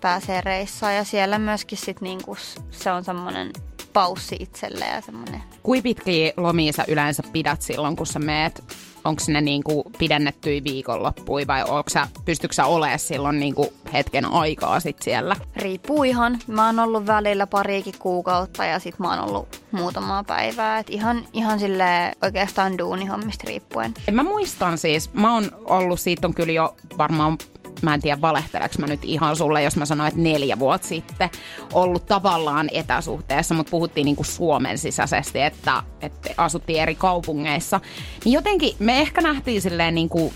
pääsee 0.00 0.40
reissaan. 0.40 0.96
Ja 0.96 1.04
siellä 1.04 1.38
myöskin 1.38 1.78
sit 1.78 2.00
niinku 2.00 2.34
s- 2.34 2.56
se 2.70 2.92
on 2.92 3.04
semmoinen 3.04 3.52
paussi 3.92 4.36
itselle 4.40 4.84
ja 4.86 5.00
semmoinen 5.00 5.42
Kui 5.62 5.82
pitkiä 5.82 6.32
lomia 6.36 6.72
sä 6.72 6.84
yleensä 6.88 7.22
pidät 7.32 7.62
silloin, 7.62 7.96
kun 7.96 8.06
sä 8.06 8.18
meet? 8.18 8.64
Onko 9.04 9.22
ne 9.28 9.40
niinku 9.40 9.84
pidennettyjä 9.98 10.64
viikonloppuja 10.64 11.46
vai 11.46 11.62
sä, 11.92 12.08
pystytkö 12.24 12.54
sä 12.54 12.66
olemaan 12.66 12.98
silloin 12.98 13.40
niinku 13.40 13.72
hetken 13.92 14.24
aikaa 14.24 14.80
sit 14.80 15.02
siellä? 15.02 15.36
Riippuu 15.56 16.04
ihan. 16.04 16.38
Mä 16.46 16.66
oon 16.66 16.78
ollut 16.78 17.06
välillä 17.06 17.46
pariikin 17.46 17.94
kuukautta 17.98 18.64
ja 18.64 18.78
sit 18.78 18.98
mä 18.98 19.10
oon 19.10 19.28
ollut 19.28 19.62
muutamaa 19.72 20.24
päivää. 20.24 20.78
Et 20.78 20.90
ihan, 20.90 21.24
ihan 21.32 21.58
sille 21.58 22.12
oikeastaan 22.22 22.78
duunihommista 22.78 23.44
riippuen. 23.46 23.94
Mä 24.12 24.22
muistan 24.22 24.78
siis, 24.78 25.12
mä 25.12 25.34
oon 25.34 25.50
ollut, 25.64 26.00
siitä 26.00 26.26
on 26.26 26.34
kyllä 26.34 26.52
jo 26.52 26.76
varmaan, 26.98 27.38
mä 27.82 27.94
en 27.94 28.02
tiedä 28.02 28.20
valehteleks 28.20 28.78
mä 28.78 28.86
nyt 28.86 29.00
ihan 29.02 29.36
sulle, 29.36 29.62
jos 29.62 29.76
mä 29.76 29.86
sanoin, 29.86 30.08
että 30.08 30.20
neljä 30.20 30.58
vuotta 30.58 30.88
sitten 30.88 31.30
ollut 31.72 32.06
tavallaan 32.06 32.68
etäsuhteessa, 32.72 33.54
mutta 33.54 33.70
puhuttiin 33.70 34.04
niinku 34.04 34.24
Suomen 34.24 34.78
sisäisesti, 34.78 35.40
että, 35.40 35.82
että 36.00 36.30
asuttiin 36.36 36.82
eri 36.82 36.94
kaupungeissa. 36.94 37.80
Niin 38.24 38.32
jotenkin 38.32 38.76
me 38.78 39.00
ehkä 39.00 39.20
nähtiin 39.20 39.62
silleen 39.62 39.94
niinku 39.94 40.32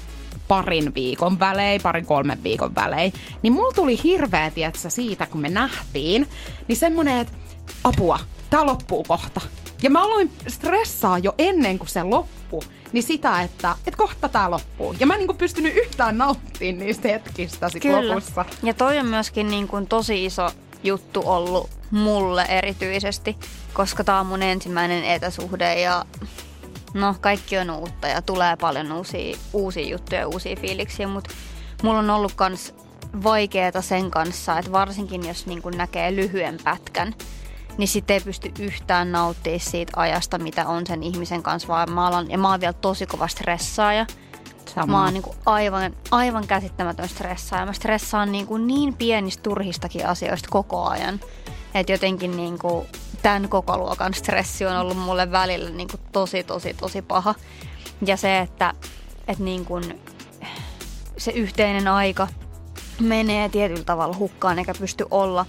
parin 0.49 0.95
viikon 0.95 1.39
välein, 1.39 1.81
parin 1.83 2.07
kolmen 2.07 2.43
viikon 2.43 2.75
välein, 2.75 3.13
niin 3.43 3.53
mulla 3.53 3.73
tuli 3.73 4.03
hirveä, 4.05 4.51
tietsä, 4.51 4.91
siitä, 4.91 5.27
kun 5.27 5.41
me 5.41 5.49
nähtiin, 5.49 6.29
niin 6.69 6.77
semmonen, 6.77 7.19
että 7.19 7.33
apua, 7.85 8.19
tää 8.51 8.67
loppuu 8.67 9.05
kohta. 9.09 9.41
Ja 9.83 9.91
mä 9.91 10.03
aloin 10.03 10.33
stressaa 10.49 11.19
jo 11.19 11.35
ennen 11.39 11.79
kuin 11.79 11.89
se 11.89 12.03
loppui, 12.03 12.44
niin 12.93 13.03
sitä, 13.03 13.43
että, 13.43 13.77
että 13.87 13.99
kohta 13.99 14.29
tää 14.29 14.51
loppuu. 14.51 14.95
Ja 15.01 15.07
mä 15.07 15.15
en 15.15 15.19
niinku 15.19 15.35
pystynyt 15.35 15.77
yhtään 15.77 16.19
nauttimaan 16.19 16.79
niistä 16.79 17.09
hetkistä 17.09 17.69
sit 17.69 17.85
lopussa. 17.85 18.45
Ja 18.63 18.75
toi 18.75 18.99
on 18.99 19.07
myöskin 19.07 19.51
niin 19.51 19.69
kuin 19.69 19.87
tosi 19.87 20.25
iso 20.25 20.51
juttu 20.85 21.23
ollut 21.25 21.71
mulle 21.91 22.43
erityisesti, 22.43 23.37
koska 23.73 24.05
tää 24.05 24.21
on 24.21 24.27
mun 24.27 24.43
ensimmäinen 24.43 25.05
etäsuhde 25.05 25.81
ja 25.81 26.05
no 26.95 27.15
kaikki 27.21 27.59
on 27.59 27.71
uutta 27.71 28.09
ja 28.09 28.23
tulee 28.23 28.57
paljon 28.57 28.93
uusia, 28.93 29.37
uusia 29.53 29.89
juttuja 29.89 30.21
ja 30.21 30.29
uusia 30.29 30.57
fiiliksiä, 30.57 31.09
mutta 31.09 31.31
mulla 31.83 31.99
on 31.99 32.11
ollut 32.11 32.33
kans 32.33 32.75
vaikeeta 33.25 33.83
sen 33.83 34.11
kanssa, 34.11 34.59
että 34.59 34.73
varsinkin 34.73 35.27
jos 35.29 35.47
niin 35.47 35.63
kun 35.63 35.73
näkee 35.77 36.17
lyhyen 36.17 36.59
pätkän, 36.65 37.15
niin 37.79 37.89
sitten 37.89 38.15
ei 38.15 38.21
pysty 38.21 38.53
yhtään 38.59 39.13
nauttimaan 39.13 39.61
siitä 39.61 39.93
ajasta, 39.97 40.39
mitä 40.39 40.69
on 40.69 40.87
sen 40.87 41.03
ihmisen 41.03 41.43
kanssa, 41.43 41.69
vaan 41.69 41.93
mä 41.93 42.07
alan, 42.07 42.31
ja 42.31 42.39
mä 42.39 42.51
oon 42.51 42.61
vielä 42.61 42.73
tosi 42.73 43.07
kova 43.07 43.29
stressaaja. 43.29 44.07
Sama. 44.75 44.87
Mä 44.87 45.05
oon 45.05 45.13
niinku 45.13 45.35
aivan, 45.47 45.97
aivan 46.11 46.47
käsittämätön 46.47 47.09
stressaaja. 47.09 47.67
Mä 47.67 47.73
stressaan 47.73 48.33
niinku 48.33 48.57
niin 48.57 48.95
pienistä 48.95 49.43
turhistakin 49.43 50.07
asioista 50.07 50.49
koko 50.51 50.85
ajan. 50.85 51.21
Että 51.75 51.93
jotenkin 51.93 52.37
niinku 52.37 52.87
tämän 53.23 53.49
koko 53.49 53.79
luokan 53.79 54.15
stressi 54.15 54.67
on 54.67 54.77
ollut 54.77 54.97
mulle 54.97 55.31
välillä 55.31 55.71
niinku 55.71 55.97
tosi, 56.13 56.45
tosi, 56.45 56.75
tosi 56.75 57.03
paha. 57.03 57.35
Ja 58.07 58.17
se, 58.17 58.39
että 58.39 58.75
et 59.29 59.39
niinku 59.39 59.81
se 61.17 61.31
yhteinen 61.31 61.89
aika 61.89 62.29
menee 63.01 63.49
tietyllä 63.49 63.85
tavalla 63.85 64.17
hukkaan 64.17 64.59
eikä 64.59 64.75
pysty 64.79 65.07
olla 65.11 65.47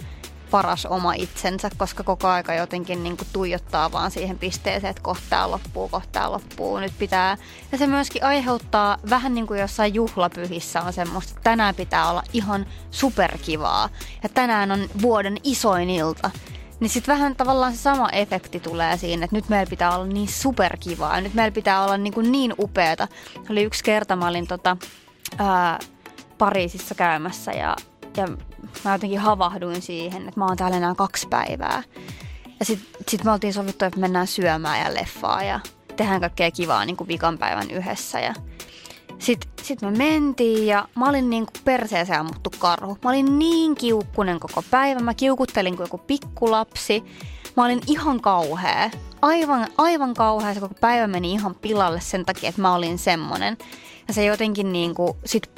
paras 0.51 0.85
oma 0.85 1.13
itsensä, 1.13 1.69
koska 1.77 2.03
koko 2.03 2.27
aika 2.27 2.53
jotenkin 2.53 3.03
niin 3.03 3.17
kuin 3.17 3.27
tuijottaa 3.33 3.91
vaan 3.91 4.11
siihen 4.11 4.39
pisteeseen, 4.39 4.89
että 4.89 5.03
kohta 5.03 5.23
tää 5.29 5.51
loppuu, 5.51 5.89
kohta 5.89 6.09
tää 6.11 6.31
loppuu, 6.31 6.79
nyt 6.79 6.93
pitää. 6.99 7.37
Ja 7.71 7.77
se 7.77 7.87
myöskin 7.87 8.23
aiheuttaa 8.23 8.97
vähän 9.09 9.35
niin 9.35 9.47
kuin 9.47 9.59
jossain 9.59 9.93
juhlapyhissä 9.93 10.81
on 10.81 10.93
semmoista, 10.93 11.31
että 11.31 11.43
tänään 11.43 11.75
pitää 11.75 12.09
olla 12.09 12.23
ihan 12.33 12.65
superkivaa 12.91 13.89
ja 14.23 14.29
tänään 14.29 14.71
on 14.71 14.89
vuoden 15.01 15.37
isoin 15.43 15.89
ilta. 15.89 16.31
Niin 16.79 16.89
sitten 16.89 17.13
vähän 17.13 17.35
tavallaan 17.35 17.73
se 17.73 17.77
sama 17.77 18.09
efekti 18.09 18.59
tulee 18.59 18.97
siinä, 18.97 19.23
että 19.23 19.35
nyt 19.35 19.49
meillä 19.49 19.69
pitää 19.69 19.95
olla 19.95 20.05
niin 20.05 20.27
superkivaa 20.27 21.15
ja 21.15 21.21
nyt 21.21 21.33
meillä 21.33 21.53
pitää 21.53 21.83
olla 21.83 21.97
niin, 21.97 22.13
kuin 22.13 22.31
niin 22.31 22.53
upeata. 22.59 23.07
Oli 23.49 23.63
yksi 23.63 23.83
kerta, 23.83 24.15
mä 24.15 24.27
olin 24.27 24.47
tota, 24.47 24.77
ää, 25.37 25.79
Pariisissa 26.37 26.95
käymässä 26.95 27.51
ja, 27.51 27.75
ja 28.17 28.27
mä 28.85 28.93
jotenkin 28.93 29.19
havahduin 29.19 29.81
siihen, 29.81 30.27
että 30.27 30.39
mä 30.39 30.45
oon 30.45 30.57
täällä 30.57 30.77
enää 30.77 30.95
kaksi 30.95 31.27
päivää. 31.27 31.83
Ja 32.59 32.65
sitten 32.65 33.01
sit 33.07 33.23
me 33.23 33.31
oltiin 33.31 33.53
sovittu, 33.53 33.85
että 33.85 33.99
mennään 33.99 34.27
syömään 34.27 34.79
ja 34.79 34.93
leffaa 34.93 35.43
ja 35.43 35.59
tehdään 35.95 36.21
kaikkea 36.21 36.51
kivaa 36.51 36.85
niin 36.85 36.97
kuin 36.97 37.07
vikan 37.07 37.37
päivän 37.37 37.71
yhdessä. 37.71 38.19
Ja 38.19 38.33
Sitten 39.19 39.49
sit 39.61 39.81
me 39.81 39.91
mentiin 39.91 40.67
ja 40.67 40.87
mä 40.95 41.09
olin 41.09 41.29
niin 41.29 41.45
kuin 41.45 41.63
perseeseen 41.63 42.19
ammuttu 42.19 42.51
karhu. 42.59 42.97
Mä 43.03 43.09
olin 43.09 43.39
niin 43.39 43.75
kiukkunen 43.75 44.39
koko 44.39 44.63
päivä. 44.71 44.99
Mä 44.99 45.13
kiukuttelin 45.13 45.75
kuin 45.75 45.85
joku 45.85 45.97
pikkulapsi. 45.97 47.03
Mä 47.57 47.65
olin 47.65 47.81
ihan 47.87 48.21
kauhea. 48.21 48.89
Aivan, 49.21 49.67
aivan 49.77 50.13
kauhea. 50.13 50.53
Se 50.53 50.59
koko 50.59 50.75
päivä 50.81 51.07
meni 51.07 51.31
ihan 51.31 51.55
pilalle 51.55 52.01
sen 52.01 52.25
takia, 52.25 52.49
että 52.49 52.61
mä 52.61 52.75
olin 52.75 52.97
semmonen. 52.97 53.57
Ja 54.07 54.13
se 54.13 54.25
jotenkin 54.25 54.73
niin 54.73 54.95
kuin 54.95 55.13
sit 55.25 55.49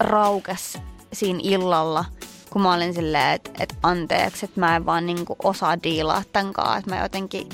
raukes 0.00 0.78
siinä 1.12 1.40
illalla, 1.42 2.04
kun 2.50 2.62
mä 2.62 2.74
olin 2.74 2.94
silleen, 2.94 3.32
että, 3.32 3.50
että 3.60 3.74
anteeksi, 3.82 4.44
että 4.44 4.60
mä 4.60 4.76
en 4.76 4.86
vaan 4.86 5.06
niin 5.06 5.24
kuin 5.24 5.36
osaa 5.44 5.82
diilaa 5.82 6.22
tämän 6.32 6.52
kanssa. 6.52 6.76
Että 6.76 6.90
mä 6.90 7.02
jotenkin 7.02 7.48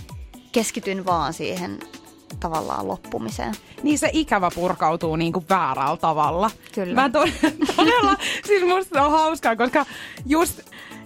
keskityn 0.53 1.07
vaan 1.07 1.33
siihen 1.33 1.79
tavallaan 2.41 2.89
loppumiseen. 2.89 3.55
Niin 3.83 3.99
se 3.99 4.11
ikävä 4.13 4.51
purkautuu 4.55 5.17
niin 5.17 5.33
kuin 5.33 5.47
väärällä 5.49 5.97
tavalla. 5.97 6.51
Kyllä. 6.75 6.95
Mä 6.95 7.11
to- 7.11 7.29
todella, 7.77 8.17
siis 8.47 8.67
musta 8.67 9.03
on 9.03 9.11
hauskaa, 9.11 9.57
koska 9.57 9.87
just 10.27 10.61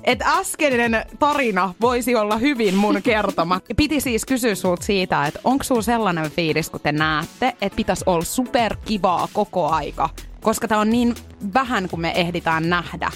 että 0.04 0.24
äskeinen 0.28 1.04
tarina 1.18 1.74
voisi 1.80 2.16
olla 2.16 2.36
hyvin 2.36 2.74
mun 2.74 3.02
kertoma. 3.10 3.60
Piti 3.76 4.00
siis 4.00 4.24
kysyä 4.24 4.54
sulta 4.54 4.82
siitä, 4.82 5.26
että 5.26 5.40
onko 5.44 5.64
sulla 5.64 5.82
sellainen 5.82 6.30
fiilis, 6.30 6.70
kun 6.70 6.80
te 6.80 6.92
näette, 6.92 7.56
että 7.60 7.76
pitäisi 7.76 8.04
olla 8.06 8.24
superkivaa 8.24 9.28
koko 9.32 9.68
aika, 9.68 10.08
koska 10.42 10.68
tämä 10.68 10.80
on 10.80 10.90
niin 10.90 11.14
vähän, 11.54 11.88
kun 11.88 12.00
me 12.00 12.12
ehditään 12.16 12.70
nähdä. 12.70 13.10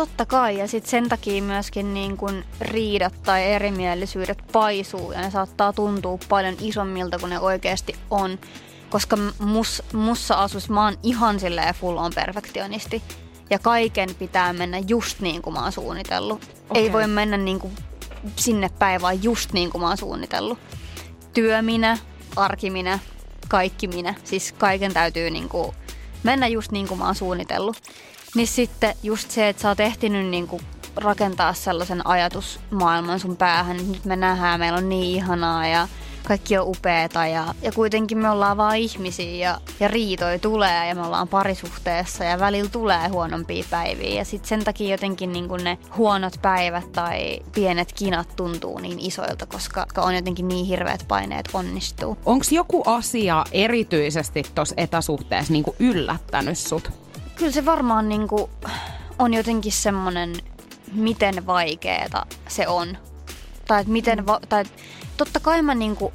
Totta 0.00 0.26
kai, 0.26 0.58
ja 0.58 0.68
sitten 0.68 0.90
sen 0.90 1.08
takia 1.08 1.42
myöskin 1.42 1.94
niin 1.94 2.16
kun 2.16 2.44
riidat 2.60 3.22
tai 3.22 3.44
erimielisyydet 3.44 4.38
paisuu, 4.52 5.12
ja 5.12 5.20
ne 5.20 5.30
saattaa 5.30 5.72
tuntua 5.72 6.18
paljon 6.28 6.56
isommilta 6.60 7.18
kuin 7.18 7.30
ne 7.30 7.40
oikeasti 7.40 7.94
on. 8.10 8.38
Koska 8.90 9.16
mus, 9.38 9.82
mussa 9.92 10.34
asus, 10.34 10.70
mä 10.70 10.84
oon 10.84 10.98
ihan 11.02 11.40
silleen 11.40 11.74
full 11.74 11.96
on 11.96 12.12
perfektionisti. 12.14 13.02
Ja 13.50 13.58
kaiken 13.58 14.08
pitää 14.18 14.52
mennä 14.52 14.78
just 14.78 15.20
niin 15.20 15.42
kuin 15.42 15.54
mä 15.54 15.62
oon 15.62 15.72
suunnitellut. 15.72 16.42
Okay. 16.70 16.82
Ei 16.82 16.92
voi 16.92 17.06
mennä 17.06 17.36
niin 17.36 17.58
kuin 17.58 17.72
sinne 18.36 18.70
päin, 18.78 19.02
vaan 19.02 19.22
just 19.22 19.52
niin 19.52 19.70
kuin 19.70 19.82
mä 19.82 19.88
oon 19.88 19.98
suunnitellut. 19.98 20.58
Työ 21.32 21.62
minä, 21.62 21.98
arki 22.36 22.70
minä, 22.70 22.98
kaikki 23.48 23.88
minä. 23.88 24.14
Siis 24.24 24.52
kaiken 24.52 24.92
täytyy 24.92 25.30
niin 25.30 25.48
kuin 25.48 25.72
mennä 26.22 26.46
just 26.46 26.72
niin 26.72 26.88
kuin 26.88 26.98
mä 26.98 27.06
oon 27.06 27.14
suunnitellut. 27.14 27.76
Niin 28.34 28.46
sitten 28.46 28.94
just 29.02 29.30
se, 29.30 29.48
että 29.48 29.62
sä 29.62 29.68
oot 29.68 29.80
ehtinyt 29.80 30.26
niin 30.26 30.46
kuin 30.48 30.62
rakentaa 30.96 31.54
sellaisen 31.54 32.06
ajatusmaailman 32.06 33.20
sun 33.20 33.36
päähän, 33.36 33.76
että 33.76 33.92
nyt 33.92 34.04
me 34.04 34.16
nähdään, 34.16 34.60
meillä 34.60 34.78
on 34.78 34.88
niin 34.88 35.16
ihanaa 35.16 35.66
ja 35.66 35.88
kaikki 36.24 36.58
on 36.58 36.68
upeeta 36.68 37.26
ja, 37.26 37.54
ja 37.62 37.72
kuitenkin 37.72 38.18
me 38.18 38.30
ollaan 38.30 38.56
vaan 38.56 38.76
ihmisiä 38.76 39.30
ja, 39.30 39.60
ja 39.80 39.88
riitoi 39.88 40.38
tulee 40.38 40.88
ja 40.88 40.94
me 40.94 41.06
ollaan 41.06 41.28
parisuhteessa 41.28 42.24
ja 42.24 42.38
välillä 42.38 42.70
tulee 42.70 43.08
huonompia 43.08 43.64
päiviä 43.70 44.18
ja 44.18 44.24
sitten 44.24 44.48
sen 44.48 44.64
takia 44.64 44.90
jotenkin 44.90 45.32
niin 45.32 45.48
ne 45.62 45.78
huonot 45.96 46.32
päivät 46.42 46.92
tai 46.92 47.38
pienet 47.54 47.92
kinat 47.92 48.36
tuntuu 48.36 48.78
niin 48.78 48.98
isoilta, 49.00 49.46
koska 49.46 49.86
on 49.96 50.14
jotenkin 50.14 50.48
niin 50.48 50.66
hirveät 50.66 51.04
paineet 51.08 51.48
onnistuu. 51.52 52.18
Onko 52.26 52.44
joku 52.50 52.82
asia 52.86 53.44
erityisesti 53.52 54.42
tuossa 54.54 54.74
etäsuhteessa 54.78 55.52
niin 55.52 55.64
yllättänyt 55.78 56.58
sut? 56.58 57.09
Kyllä 57.40 57.52
se 57.52 57.64
varmaan 57.64 58.08
niin 58.08 58.28
kuin 58.28 58.50
on 59.18 59.34
jotenkin 59.34 59.72
semmoinen, 59.72 60.32
miten 60.92 61.46
vaikeeta 61.46 62.26
se 62.48 62.68
on. 62.68 62.98
Tai 63.66 63.80
että 63.80 63.92
miten, 63.92 64.26
va- 64.26 64.40
tai 64.48 64.64
totta 65.16 65.40
kai 65.40 65.62
mä 65.62 65.74
niin 65.74 65.96
kuin 65.96 66.14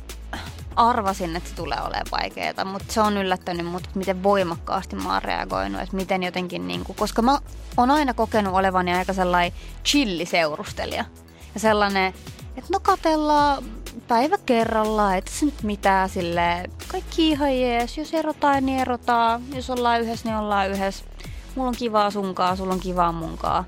arvasin, 0.75 1.35
että 1.35 1.49
se 1.49 1.55
tulee 1.55 1.77
olemaan 1.81 2.05
vaikeaa, 2.11 2.65
mutta 2.65 2.93
se 2.93 3.01
on 3.01 3.17
yllättänyt 3.17 3.65
mut, 3.65 3.89
miten 3.95 4.23
voimakkaasti 4.23 4.95
mä 4.95 5.13
oon 5.13 5.23
reagoinut, 5.23 5.81
että 5.81 5.95
miten 5.95 6.23
jotenkin, 6.23 6.67
niin 6.67 6.83
kuin, 6.83 6.95
koska 6.95 7.21
mä 7.21 7.39
oon 7.77 7.91
aina 7.91 8.13
kokenut 8.13 8.53
olevani 8.53 8.93
aika 8.93 9.13
sellainen 9.13 9.59
chilliseurustelija. 9.85 11.05
Ja 11.53 11.59
sellainen, 11.59 12.13
että 12.57 12.69
no 12.71 12.79
katellaan 12.79 13.63
päivä 14.07 14.37
kerrallaan, 14.45 15.17
että 15.17 15.31
se 15.31 15.45
nyt 15.45 15.63
mitään 15.63 16.09
sille 16.09 16.69
kaikki 16.87 17.29
ihan 17.29 17.59
jees, 17.59 17.97
jos 17.97 18.13
erotaan, 18.13 18.65
niin 18.65 18.79
erotaan, 18.79 19.41
jos 19.53 19.69
ollaan 19.69 20.01
yhdessä, 20.01 20.29
niin 20.29 20.37
ollaan 20.37 20.69
yhdessä. 20.69 21.14
Mulla 21.55 21.69
on 21.69 21.75
kivaa 21.77 22.11
sunkaa, 22.11 22.55
sulla 22.55 22.73
on 22.73 22.79
kivaa 22.79 23.11
munkaa. 23.11 23.65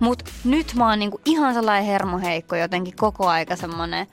Mut 0.00 0.22
nyt 0.44 0.74
mä 0.74 0.88
oon 0.88 0.98
niinku 0.98 1.20
ihan 1.24 1.54
sellainen 1.54 1.86
hermoheikko 1.86 2.56
jotenkin 2.56 2.96
koko 2.96 3.28
aika 3.28 3.56
semmonen, 3.56 4.06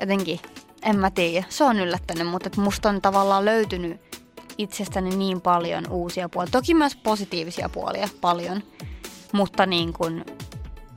jotenkin, 0.00 0.40
en 0.82 0.98
mä 0.98 1.10
tiedä, 1.10 1.46
se 1.48 1.64
on 1.64 1.80
yllättänyt, 1.80 2.26
mutta 2.26 2.50
musta 2.56 2.88
on 2.88 3.02
tavallaan 3.02 3.44
löytynyt 3.44 4.00
itsestäni 4.58 5.16
niin 5.16 5.40
paljon 5.40 5.90
uusia 5.90 6.28
puolia. 6.28 6.50
Toki 6.50 6.74
myös 6.74 6.96
positiivisia 6.96 7.68
puolia 7.68 8.08
paljon, 8.20 8.62
mutta 9.32 9.66
niin 9.66 9.92
kuin, 9.92 10.24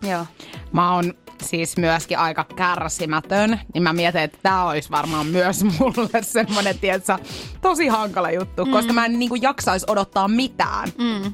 joo. 0.09 0.25
Mä 0.71 0.93
oon 0.95 1.13
siis 1.41 1.77
myöskin 1.77 2.17
aika 2.17 2.45
kärsimätön, 2.55 3.59
niin 3.73 3.83
mä 3.83 3.93
mietin, 3.93 4.21
että 4.21 4.37
tämä 4.43 4.69
olisi 4.69 4.91
varmaan 4.91 5.27
myös 5.27 5.63
mulle 5.79 6.23
semmoinen, 6.23 6.79
tietsä, 6.79 7.19
tosi 7.61 7.87
hankala 7.87 8.31
juttu, 8.31 8.65
mm. 8.65 8.71
koska 8.71 8.93
mä 8.93 9.05
en 9.05 9.19
niin 9.19 9.41
jaksaisi 9.41 9.85
odottaa 9.89 10.27
mitään. 10.27 10.89
Mm. 10.97 11.33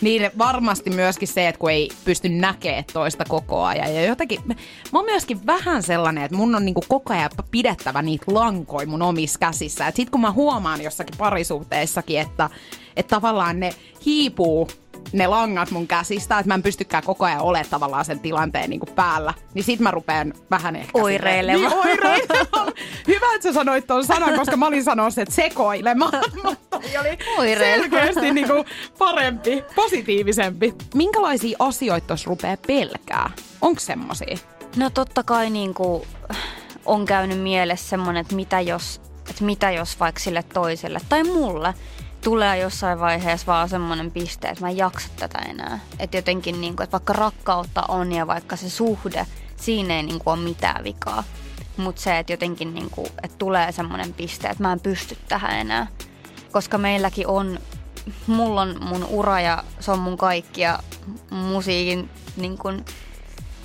Niin 0.00 0.30
varmasti 0.38 0.90
myöskin 0.90 1.28
se, 1.28 1.48
että 1.48 1.58
kun 1.58 1.70
ei 1.70 1.88
pysty 2.04 2.28
näkemään 2.28 2.84
toista 2.92 3.24
koko 3.28 3.64
ajan. 3.64 3.94
Ja 3.94 4.04
jotenkin, 4.04 4.40
mä 4.46 4.54
oon 4.98 5.04
myöskin 5.04 5.46
vähän 5.46 5.82
sellainen, 5.82 6.24
että 6.24 6.36
mun 6.36 6.54
on 6.54 6.64
niinku 6.64 6.82
koko 6.88 7.14
ajan 7.14 7.30
pidettävä 7.50 8.02
niitä 8.02 8.24
lankoja 8.28 8.86
mun 8.86 9.02
omissa 9.02 9.38
käsissä. 9.38 9.86
Että 9.86 9.96
sit 9.96 10.10
kun 10.10 10.20
mä 10.20 10.32
huomaan 10.32 10.82
jossakin 10.82 11.18
parisuhteessakin, 11.18 12.20
että, 12.20 12.50
että 12.96 13.16
tavallaan 13.16 13.60
ne 13.60 13.70
hiipuu 14.06 14.68
ne 15.12 15.26
langat 15.26 15.70
mun 15.70 15.86
käsistä, 15.86 16.38
että 16.38 16.48
mä 16.48 16.54
en 16.54 16.62
pystykään 16.62 17.02
koko 17.02 17.24
ajan 17.24 17.40
olemaan 17.40 17.70
tavallaan 17.70 18.04
sen 18.04 18.20
tilanteen 18.20 18.70
niin 18.70 18.80
kuin 18.80 18.94
päällä. 18.94 19.34
Niin 19.54 19.64
sit 19.64 19.80
mä 19.80 19.90
rupean 19.90 20.34
vähän 20.50 20.76
ehkä... 20.76 20.90
Oireilemaan. 20.94 21.70
Niin, 21.70 21.78
oireilemaan. 21.78 22.72
Hyvä, 23.06 23.34
että 23.34 23.48
sä 23.48 23.52
sanoit 23.52 23.86
tuon 23.86 24.04
sanan, 24.04 24.38
koska 24.38 24.56
mä 24.56 24.66
olin 24.66 24.84
sanossa, 24.84 25.22
että 25.22 25.34
sekoilemaan. 25.34 26.22
Mutta 26.44 26.80
oli 27.38 27.56
selkeästi 27.56 28.32
niin 28.32 28.48
kuin 28.48 28.64
parempi, 28.98 29.64
positiivisempi. 29.76 30.74
Minkälaisia 30.94 31.56
asioita 31.58 32.06
tuossa 32.06 32.28
rupeaa 32.28 32.56
pelkää? 32.66 33.30
Onko 33.60 33.80
semmosia? 33.80 34.38
No 34.76 34.90
totta 34.90 35.22
kai 35.22 35.50
niin 35.50 35.74
kuin 35.74 36.02
on 36.86 37.04
käynyt 37.04 37.40
mielessä 37.40 37.88
semmoinen, 37.88 38.20
että 38.20 38.34
mitä 38.34 38.60
jos, 38.60 39.00
että 39.30 39.44
mitä 39.44 39.70
jos 39.70 40.00
vaikka 40.00 40.20
sille 40.20 40.44
toiselle 40.54 41.00
tai 41.08 41.24
mulle– 41.24 41.74
tulee 42.26 42.58
jossain 42.58 43.00
vaiheessa 43.00 43.46
vaan 43.46 43.68
semmoinen 43.68 44.10
piste, 44.10 44.48
että 44.48 44.64
mä 44.64 44.70
en 44.70 44.76
jaksa 44.76 45.08
tätä 45.16 45.38
enää. 45.38 45.78
Että 45.98 46.16
jotenkin, 46.16 46.60
niin 46.60 46.76
kuin, 46.76 46.84
että 46.84 46.92
vaikka 46.92 47.12
rakkautta 47.12 47.82
on 47.88 48.12
ja 48.12 48.26
vaikka 48.26 48.56
se 48.56 48.70
suhde, 48.70 49.26
siinä 49.56 49.96
ei 49.96 50.02
niin 50.02 50.18
kuin, 50.18 50.38
ole 50.38 50.44
mitään 50.44 50.84
vikaa. 50.84 51.24
Mutta 51.76 52.02
se, 52.02 52.18
että 52.18 52.32
jotenkin 52.32 52.74
niin 52.74 52.90
kuin, 52.90 53.06
että 53.06 53.38
tulee 53.38 53.72
semmoinen 53.72 54.12
piste, 54.12 54.48
että 54.48 54.62
mä 54.62 54.72
en 54.72 54.80
pysty 54.80 55.18
tähän 55.28 55.60
enää. 55.60 55.86
Koska 56.52 56.78
meilläkin 56.78 57.26
on, 57.26 57.58
mulla 58.26 58.62
on 58.62 58.76
mun 58.80 59.04
ura 59.04 59.40
ja 59.40 59.64
se 59.80 59.90
on 59.90 59.98
mun 59.98 60.16
kaikki 60.16 60.60
ja 60.60 60.78
musiikin 61.30 62.10
niin 62.36 62.58
kuin, 62.58 62.84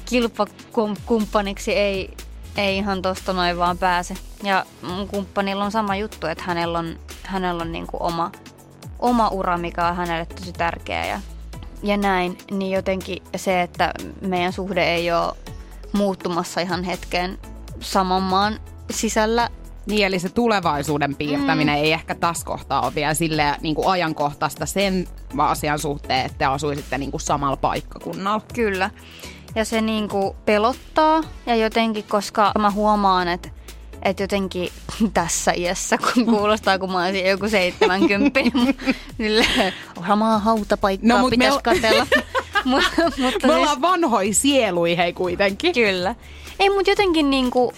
kilpakumppaniksi 0.06 1.72
ei, 1.72 2.18
ei 2.58 2.78
ihan 2.78 3.02
tosta 3.02 3.34
noin 3.34 3.58
vaan 3.58 3.78
pääse. 3.78 4.14
Ja 4.44 4.66
mun 4.82 5.08
kumppanilla 5.08 5.66
on 5.66 5.72
sama 5.72 5.96
juttu, 5.96 6.28
että 6.28 6.44
hänellä 6.44 6.80
on, 6.80 7.00
hänellä 7.24 7.62
on 7.62 7.72
niin 7.72 7.88
oma 7.94 8.32
oma 9.02 9.28
ura, 9.28 9.58
mikä 9.58 9.88
on 9.88 9.96
hänelle 9.96 10.26
tosi 10.26 10.54
tärkeä 10.54 11.06
ja, 11.06 11.20
ja 11.84 11.98
näin, 11.98 12.38
niin 12.52 12.72
jotenkin 12.72 13.24
se, 13.36 13.62
että 13.62 13.94
meidän 14.22 14.54
suhde 14.54 14.84
ei 14.84 15.12
ole 15.12 15.34
muuttumassa 15.94 16.62
ihan 16.62 16.84
hetken 16.84 17.38
saman 17.80 18.22
maan 18.22 18.60
sisällä. 18.92 19.50
Niin, 19.86 20.06
eli 20.06 20.20
se 20.20 20.30
tulevaisuuden 20.30 21.16
piirtäminen 21.16 21.76
mm. 21.76 21.84
ei 21.84 21.92
ehkä 21.94 22.16
tässä 22.16 22.46
kohtaa 22.46 22.82
ole 22.82 22.96
vielä 22.96 23.14
sille 23.14 23.56
niin 23.62 23.76
kuin 23.76 23.88
ajankohtaista 23.88 24.66
sen 24.66 25.08
asian 25.38 25.80
suhteen, 25.80 26.26
että 26.26 26.38
te 26.38 26.46
asuisitte 26.46 26.98
niin 26.98 27.12
kuin 27.12 27.22
samalla 27.22 27.58
paikkakunnalla. 27.58 28.42
Kyllä. 28.54 28.90
Ja 29.56 29.66
se 29.66 29.82
niin 29.82 30.10
kuin 30.10 30.36
pelottaa 30.46 31.22
ja 31.46 31.56
jotenkin, 31.56 32.04
koska 32.04 32.52
mä 32.60 32.72
huomaan, 32.72 33.28
että 33.28 33.50
että 34.02 34.24
jotenkin 34.24 34.70
tässä 35.14 35.52
iässä, 35.52 35.98
kun 35.98 36.26
kuulostaa, 36.26 36.80
kun 36.80 36.92
mä 36.92 37.06
olisin 37.06 37.26
joku 37.26 37.50
70, 37.50 38.40
niin 39.18 39.46
samaa 40.08 40.40
hautapaikkaa 40.40 41.22
no, 41.22 41.30
pitäisi 41.30 41.58
me... 41.58 41.62
katella. 41.62 42.08
Mut, 42.66 42.84
mutta 42.98 43.24
me 43.24 43.32
siis... 43.32 43.44
ollaan 43.54 43.82
vanhoi 43.82 44.34
sielui 44.34 44.98
hei 44.98 45.14
kuitenkin. 45.14 45.74
Kyllä. 45.74 46.16
Ei, 46.60 46.70
mutta 46.70 46.92
jotenkin 46.92 47.30
niinku 47.30 47.74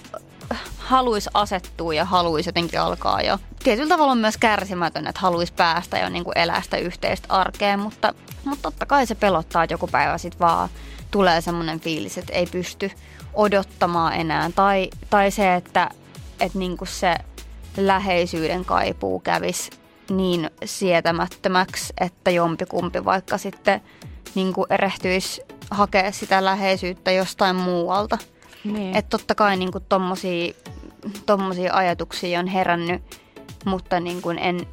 haluaisi 0.77 1.29
asettua 1.33 1.93
ja 1.93 2.05
haluaisi 2.05 2.49
jotenkin 2.49 2.79
alkaa 2.79 3.21
jo. 3.21 3.37
Tietyllä 3.63 3.89
tavalla 3.89 4.11
on 4.11 4.17
myös 4.17 4.37
kärsimätön, 4.37 5.07
että 5.07 5.21
haluaisi 5.21 5.53
päästä 5.53 5.99
jo 5.99 6.09
niinku 6.09 6.31
elää 6.35 6.61
sitä 6.61 6.77
yhteistä 6.77 7.27
arkea, 7.29 7.77
mutta, 7.77 8.13
mutta 8.45 8.61
totta 8.61 8.85
kai 8.85 9.07
se 9.07 9.15
pelottaa, 9.15 9.63
että 9.63 9.73
joku 9.73 9.87
päivä 9.87 10.17
sitten 10.17 10.39
vaan 10.39 10.69
tulee 11.11 11.41
semmoinen 11.41 11.79
fiilis, 11.79 12.17
että 12.17 12.33
ei 12.33 12.45
pysty 12.45 12.91
odottamaan 13.33 14.13
enää. 14.13 14.51
Tai, 14.55 14.89
tai 15.09 15.31
se, 15.31 15.55
että 15.55 15.89
että 16.39 16.57
niinku 16.57 16.85
se 16.85 17.15
läheisyyden 17.77 18.65
kaipuu 18.65 19.19
kävisi 19.19 19.71
niin 20.09 20.49
sietämättömäksi, 20.65 21.93
että 22.01 22.31
jompikumpi 22.31 23.05
vaikka 23.05 23.37
sitten 23.37 23.81
niin 24.35 24.53
kuin 24.53 24.67
erehtyisi 24.69 25.41
hakea 25.71 26.11
sitä 26.11 26.45
läheisyyttä 26.45 27.11
jostain 27.11 27.55
muualta. 27.55 28.17
Niin. 28.63 28.95
Että 28.95 29.09
totta 29.09 29.35
kai 29.35 29.57
niin 29.57 29.71
kuin 29.71 29.83
tommosia, 29.89 30.53
tommosia 31.25 31.73
ajatuksia 31.73 32.39
on 32.39 32.47
herännyt, 32.47 33.01
mutta 33.65 33.99
niin 33.99 34.21
kuin 34.21 34.39
en, 34.39 34.67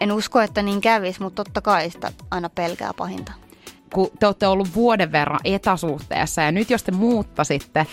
en 0.00 0.12
usko, 0.12 0.40
että 0.40 0.62
niin 0.62 0.80
kävisi, 0.80 1.22
mutta 1.22 1.44
totta 1.44 1.60
kai 1.60 1.90
sitä 1.90 2.12
aina 2.30 2.48
pelkää 2.48 2.92
pahinta. 2.94 3.32
Kun 3.94 4.10
te 4.18 4.26
olette 4.26 4.46
ollut 4.46 4.74
vuoden 4.74 5.12
verran 5.12 5.40
etäsuhteessa 5.44 6.42
ja 6.42 6.52
nyt 6.52 6.70
jos 6.70 6.82
te 6.82 6.92
muuttasitte 6.92 7.86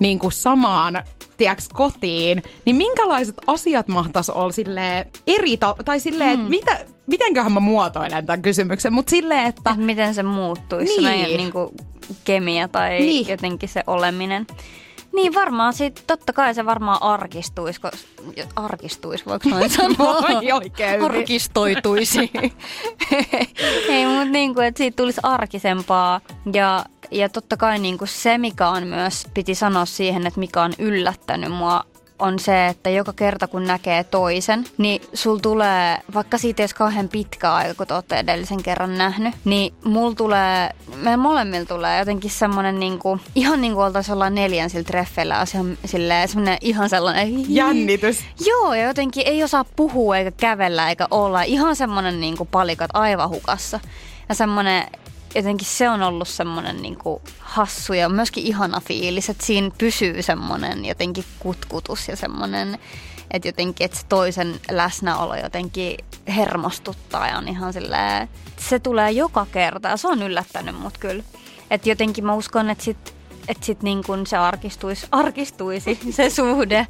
niin 0.00 0.18
kuin 0.18 0.32
samaan 0.32 1.02
tiiäks, 1.36 1.68
kotiin, 1.68 2.42
niin 2.64 2.76
minkälaiset 2.76 3.34
asiat 3.46 3.88
mahtaisi 3.88 4.32
olla 4.32 4.52
silleen 4.52 5.06
eri, 5.26 5.56
ta- 5.56 5.76
tai 5.84 6.00
silleen, 6.00 6.38
hmm. 6.38 6.40
että 6.40 6.50
mitä, 6.50 6.84
mitenköhän 7.06 7.52
mä 7.52 7.60
muotoilen 7.60 8.26
tämän 8.26 8.42
kysymyksen, 8.42 8.92
mutta 8.92 9.10
silleen, 9.10 9.46
että... 9.46 9.70
Että 9.70 9.84
miten 9.84 10.14
se 10.14 10.22
muuttuisi, 10.22 10.84
Niin. 10.84 11.02
se 11.02 11.08
meidän 11.08 11.36
niin 11.36 11.52
kuin 11.52 11.68
kemia 12.24 12.68
tai 12.68 12.98
niin. 12.98 13.28
jotenkin 13.28 13.68
se 13.68 13.82
oleminen. 13.86 14.46
Niin 15.12 15.34
varmaan 15.34 15.72
sit, 15.72 16.04
totta 16.06 16.32
kai 16.32 16.54
se 16.54 16.66
varmaan 16.66 17.02
arkistuisi, 17.02 17.80
kun, 17.80 17.90
arkistuisi, 18.56 19.26
voiko 19.26 19.48
noin 19.48 19.70
sanoa? 19.80 20.22
Voi 20.22 20.52
oikein. 20.52 21.02
Arkistoituisi. 21.04 22.30
Ei, 23.88 24.06
mutta 24.06 24.24
niin 24.24 24.54
kuin, 24.54 24.66
että 24.66 24.78
siitä 24.78 24.96
tulisi 24.96 25.20
arkisempaa 25.22 26.20
ja, 26.52 26.84
ja 27.10 27.28
totta 27.28 27.56
kai 27.56 27.78
niin 27.78 27.98
kuin 27.98 28.08
se, 28.08 28.38
mikä 28.38 28.68
on 28.68 28.86
myös, 28.86 29.26
piti 29.34 29.54
sanoa 29.54 29.84
siihen, 29.84 30.26
että 30.26 30.40
mikä 30.40 30.62
on 30.62 30.72
yllättänyt 30.78 31.52
mua 31.52 31.84
on 32.22 32.38
se, 32.38 32.66
että 32.66 32.90
joka 32.90 33.12
kerta 33.12 33.48
kun 33.48 33.64
näkee 33.64 34.04
toisen, 34.04 34.64
niin 34.78 35.02
sul 35.14 35.38
tulee, 35.38 35.98
vaikka 36.14 36.38
siitä 36.38 36.62
ei 36.62 36.64
olisi 36.64 36.74
kauhean 36.74 37.08
pitkä 37.08 37.54
aika, 37.54 37.74
kun 37.74 37.86
te 37.86 37.94
olette 37.94 38.18
edellisen 38.18 38.62
kerran 38.62 38.98
nähnyt, 38.98 39.34
niin 39.44 39.74
mulla 39.84 40.14
tulee, 40.14 40.70
meidän 40.96 41.20
molemmilla 41.20 41.66
tulee 41.66 41.98
jotenkin 41.98 42.30
semmoinen 42.30 42.80
niinku, 42.80 43.18
ihan 43.34 43.60
niin 43.60 43.74
kuin 43.74 43.84
oltaisiin 43.84 44.14
ollaan 44.14 44.34
neljän 44.34 44.70
sillä 44.70 44.84
treffeillä, 44.84 45.38
asia, 45.38 45.60
silleen, 45.84 46.28
semmoinen 46.28 46.58
ihan 46.60 46.88
sellainen 46.88 47.54
Jännitys. 47.54 48.24
Joo, 48.46 48.74
ja 48.74 48.86
jotenkin 48.86 49.26
ei 49.26 49.44
osaa 49.44 49.64
puhua 49.64 50.16
eikä 50.16 50.30
kävellä 50.30 50.88
eikä 50.88 51.06
olla. 51.10 51.42
Ihan 51.42 51.76
semmoinen 51.76 52.20
niin 52.20 52.36
kuin 52.36 52.48
palikat 52.52 52.90
aivan 52.94 53.28
hukassa. 53.28 53.80
Ja 54.28 54.34
semmoinen, 54.34 54.84
jotenkin 55.34 55.66
se 55.66 55.90
on 55.90 56.02
ollut 56.02 56.28
semmoinen 56.28 56.82
niin 56.82 56.96
kuin 56.96 57.22
hassu 57.38 57.92
ja 57.92 58.08
myöskin 58.08 58.44
ihana 58.44 58.80
fiilis, 58.80 59.28
että 59.28 59.46
siinä 59.46 59.70
pysyy 59.78 60.22
semmoinen 60.22 60.84
jotenkin 60.84 61.24
kutkutus 61.38 62.08
ja 62.08 62.16
semmoinen, 62.16 62.78
että 63.30 63.48
jotenkin, 63.48 63.84
että 63.84 63.98
se 63.98 64.06
toisen 64.08 64.60
läsnäolo 64.70 65.34
jotenkin 65.34 65.96
hermostuttaa 66.28 67.28
ja 67.28 67.38
on 67.38 67.48
ihan 67.48 67.72
silleen, 67.72 68.28
se 68.56 68.78
tulee 68.78 69.10
joka 69.10 69.46
kerta 69.52 69.88
ja 69.88 69.96
se 69.96 70.08
on 70.08 70.22
yllättänyt 70.22 70.80
mut 70.80 70.98
kyllä. 70.98 71.24
Että 71.70 71.88
jotenkin 71.88 72.26
mä 72.26 72.34
uskon, 72.34 72.70
että 72.70 72.84
sit, 72.84 73.14
että 73.48 73.66
sit 73.66 73.82
niin 73.82 74.02
kun 74.06 74.26
se 74.26 74.36
arkistuisi, 74.36 75.06
arkistuisi 75.10 75.98
se 76.10 76.30
suhde, 76.30 76.86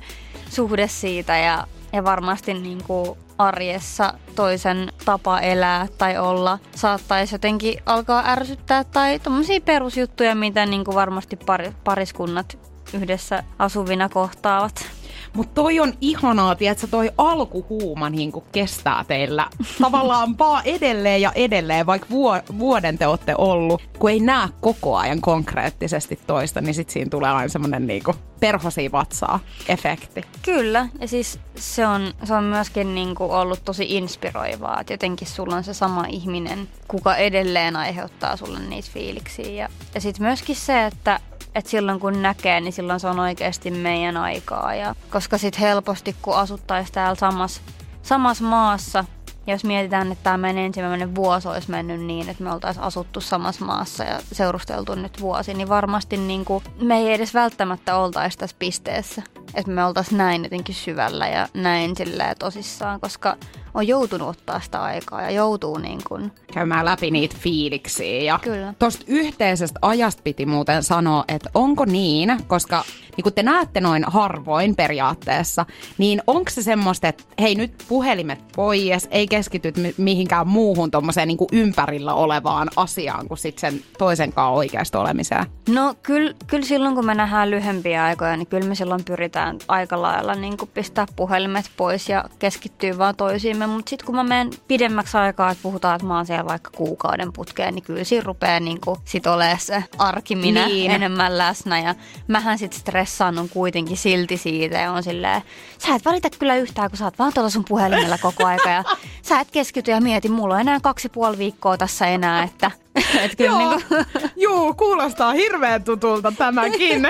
suhde 0.50 0.88
siitä 0.88 1.36
ja, 1.38 1.66
ja 1.92 2.04
varmasti 2.04 2.54
niin 2.54 2.84
kuin 2.84 3.18
arjessa 3.42 4.14
toisen 4.34 4.92
tapa 5.04 5.40
elää 5.40 5.86
tai 5.98 6.18
olla 6.18 6.58
saattaisi 6.74 7.34
jotenkin 7.34 7.82
alkaa 7.86 8.24
ärsyttää 8.26 8.84
tai 8.84 9.18
tommosia 9.18 9.60
perusjuttuja, 9.60 10.34
mitä 10.34 10.66
niin 10.66 10.84
kuin 10.84 10.94
varmasti 10.94 11.36
pari, 11.36 11.72
pariskunnat 11.84 12.58
yhdessä 12.94 13.42
asuvina 13.58 14.08
kohtaavat. 14.08 14.86
Mutta 15.32 15.62
toi 15.62 15.80
on 15.80 15.92
ihanaa, 16.00 16.54
tiedätkö, 16.54 16.86
toi 16.86 17.10
alkuhuuma 17.18 18.10
niin 18.10 18.32
kestää 18.52 19.04
teillä 19.08 19.46
tavallaan 19.82 20.34
vaan 20.38 20.62
edelleen 20.64 21.22
ja 21.22 21.32
edelleen, 21.34 21.86
vaikka 21.86 22.06
vuo- 22.10 22.58
vuoden 22.58 22.98
te 22.98 23.06
olette 23.06 23.34
ollut. 23.38 23.82
Kun 23.98 24.10
ei 24.10 24.20
näe 24.20 24.48
koko 24.60 24.96
ajan 24.96 25.20
konkreettisesti 25.20 26.18
toista, 26.26 26.60
niin 26.60 26.74
sit 26.74 26.90
siinä 26.90 27.10
tulee 27.10 27.30
aina 27.30 27.48
semmoinen 27.48 27.86
niin 27.86 28.02
perhosi 28.42 28.92
vatsaa 28.92 29.40
efekti. 29.68 30.22
Kyllä, 30.42 30.88
ja 31.00 31.08
siis 31.08 31.38
se 31.56 31.86
on, 31.86 32.14
se 32.24 32.34
on 32.34 32.44
myöskin 32.44 32.94
niin 32.94 33.14
kuin 33.14 33.30
ollut 33.30 33.64
tosi 33.64 33.96
inspiroivaa, 33.96 34.80
että 34.80 34.92
jotenkin 34.92 35.28
sulla 35.28 35.56
on 35.56 35.64
se 35.64 35.74
sama 35.74 36.04
ihminen, 36.08 36.68
kuka 36.88 37.16
edelleen 37.16 37.76
aiheuttaa 37.76 38.36
sulle 38.36 38.58
niitä 38.58 38.88
fiiliksiä. 38.92 39.50
Ja, 39.50 39.68
ja 39.94 40.00
sitten 40.00 40.26
myöskin 40.26 40.56
se, 40.56 40.86
että 40.86 41.20
että 41.54 41.70
silloin 41.70 42.00
kun 42.00 42.22
näkee, 42.22 42.60
niin 42.60 42.72
silloin 42.72 43.00
se 43.00 43.08
on 43.08 43.20
oikeasti 43.20 43.70
meidän 43.70 44.16
aikaa. 44.16 44.74
Ja, 44.74 44.94
koska 45.10 45.38
sitten 45.38 45.60
helposti, 45.60 46.16
kun 46.22 46.36
asuttaisiin 46.36 46.94
täällä 46.94 47.14
samassa 47.14 47.60
samas 48.02 48.40
maassa, 48.40 49.04
jos 49.46 49.64
mietitään, 49.64 50.12
että 50.12 50.24
tämä 50.24 50.36
meidän 50.36 50.62
ensimmäinen 50.62 51.14
vuosi 51.14 51.48
olisi 51.48 51.70
mennyt 51.70 52.00
niin, 52.00 52.28
että 52.28 52.44
me 52.44 52.52
oltaisiin 52.52 52.84
asuttu 52.84 53.20
samassa 53.20 53.64
maassa 53.64 54.04
ja 54.04 54.20
seurusteltu 54.32 54.94
nyt 54.94 55.20
vuosi, 55.20 55.54
niin 55.54 55.68
varmasti 55.68 56.16
niin 56.16 56.44
kuin, 56.44 56.64
me 56.80 56.98
ei 56.98 57.12
edes 57.12 57.34
välttämättä 57.34 57.96
oltaisi 57.96 58.38
tässä 58.38 58.56
pisteessä. 58.58 59.22
Että 59.54 59.70
me 59.70 59.84
oltaisiin 59.84 60.18
näin 60.18 60.42
jotenkin 60.42 60.74
syvällä 60.74 61.28
ja 61.28 61.48
näin 61.54 61.96
silleen 61.96 62.36
tosissaan, 62.38 63.00
koska 63.00 63.36
on 63.74 63.88
joutunut 63.88 64.28
ottaa 64.28 64.60
sitä 64.60 64.82
aikaa 64.82 65.22
ja 65.22 65.30
joutuu 65.30 65.78
niin 65.78 65.98
kuin, 66.08 66.32
Käymään 66.52 66.84
läpi 66.84 67.10
niitä 67.10 67.36
fiiliksiä. 67.38 68.22
Ja 68.22 68.38
Kyllä. 68.42 68.74
Tuosta 68.78 69.04
yhteisestä 69.08 69.78
ajasta 69.82 70.22
piti 70.22 70.46
muuten 70.46 70.82
sanoa, 70.82 71.24
että 71.28 71.50
onko 71.54 71.84
niin, 71.84 72.36
koska 72.46 72.84
niin 73.16 73.22
kun 73.22 73.32
te 73.32 73.42
näette 73.42 73.80
noin 73.80 74.04
harvoin 74.06 74.76
periaatteessa, 74.76 75.66
niin 75.98 76.22
onko 76.26 76.50
se 76.50 76.62
semmoista, 76.62 77.08
että 77.08 77.24
hei 77.40 77.54
nyt 77.54 77.84
puhelimet 77.88 78.38
pois, 78.56 79.08
ei 79.10 79.26
keskityt 79.26 79.76
mi- 79.76 79.94
mihinkään 79.98 80.48
muuhun 80.48 80.90
tuommoiseen 80.90 81.28
niin 81.28 81.38
ympärillä 81.52 82.14
olevaan 82.14 82.68
asiaan 82.76 83.28
kuin 83.28 83.38
sit 83.38 83.58
sen 83.58 83.80
toisen 83.98 84.32
kanssa 84.32 84.48
oikeasta 84.48 85.00
olemiseen? 85.00 85.46
No 85.68 85.94
kyllä, 86.02 86.34
kyllä 86.46 86.64
silloin, 86.64 86.94
kun 86.94 87.06
me 87.06 87.14
nähdään 87.14 87.50
lyhempiä 87.50 88.04
aikoja, 88.04 88.36
niin 88.36 88.46
kyllä 88.46 88.68
me 88.68 88.74
silloin 88.74 89.04
pyritään 89.04 89.58
aika 89.68 90.02
lailla 90.02 90.34
niin 90.34 90.56
pistää 90.74 91.06
puhelimet 91.16 91.70
pois 91.76 92.08
ja 92.08 92.24
keskittyä 92.38 92.98
vaan 92.98 93.16
toisiimme. 93.62 93.76
Mutta 93.76 93.90
sitten 93.90 94.06
kun 94.06 94.14
mä 94.14 94.22
menen 94.24 94.50
pidemmäksi 94.68 95.16
aikaa, 95.16 95.50
että 95.50 95.62
puhutaan, 95.62 95.96
että 95.96 96.06
mä 96.06 96.16
oon 96.16 96.26
siellä 96.26 96.44
vaikka 96.44 96.70
kuukauden 96.74 97.32
putkeen, 97.32 97.74
niin 97.74 97.82
kyllä 97.82 98.04
siinä 98.04 98.24
rupeaa 98.24 98.60
niin 98.60 98.78
sit 99.04 99.26
olemaan 99.26 99.60
se 99.60 99.84
arkiminä 99.98 100.66
Niin. 100.66 100.74
niin. 100.74 100.90
enemmän 100.90 101.38
läsnä. 101.38 101.80
Ja 101.80 101.94
mähän 102.28 102.58
sitten 102.58 102.80
stressaannut 102.80 103.50
kuitenkin 103.50 103.96
silti 103.96 104.36
siitä 104.36 104.78
ja 104.78 104.92
on 104.92 105.02
silleen, 105.02 105.42
sä 105.78 105.94
et 105.94 106.04
valita 106.04 106.30
kyllä 106.38 106.56
yhtään, 106.56 106.90
kun 106.90 106.98
sä 106.98 107.04
oot 107.04 107.18
vaan 107.18 107.32
tuolla 107.32 107.50
sun 107.50 107.64
puhelimella 107.68 108.18
koko 108.18 108.46
aika 108.46 108.68
ja 108.70 108.84
sä 109.28 109.40
et 109.40 109.50
keskity 109.50 109.90
ja 109.90 110.00
mieti, 110.00 110.28
mulla 110.28 110.54
on 110.54 110.60
enää 110.60 110.80
kaksi 110.80 111.08
puoli 111.08 111.38
viikkoa 111.38 111.76
tässä 111.76 112.06
enää, 112.06 112.42
että, 112.42 112.70
että 113.24 113.36
kyllä 113.36 113.58
niin 113.58 113.82
kuin, 113.88 114.04
Joo, 114.36 114.74
kuulostaa 114.78 115.32
hirveän 115.32 115.84
tutulta 115.84 116.32
tämäkin. 116.38 117.02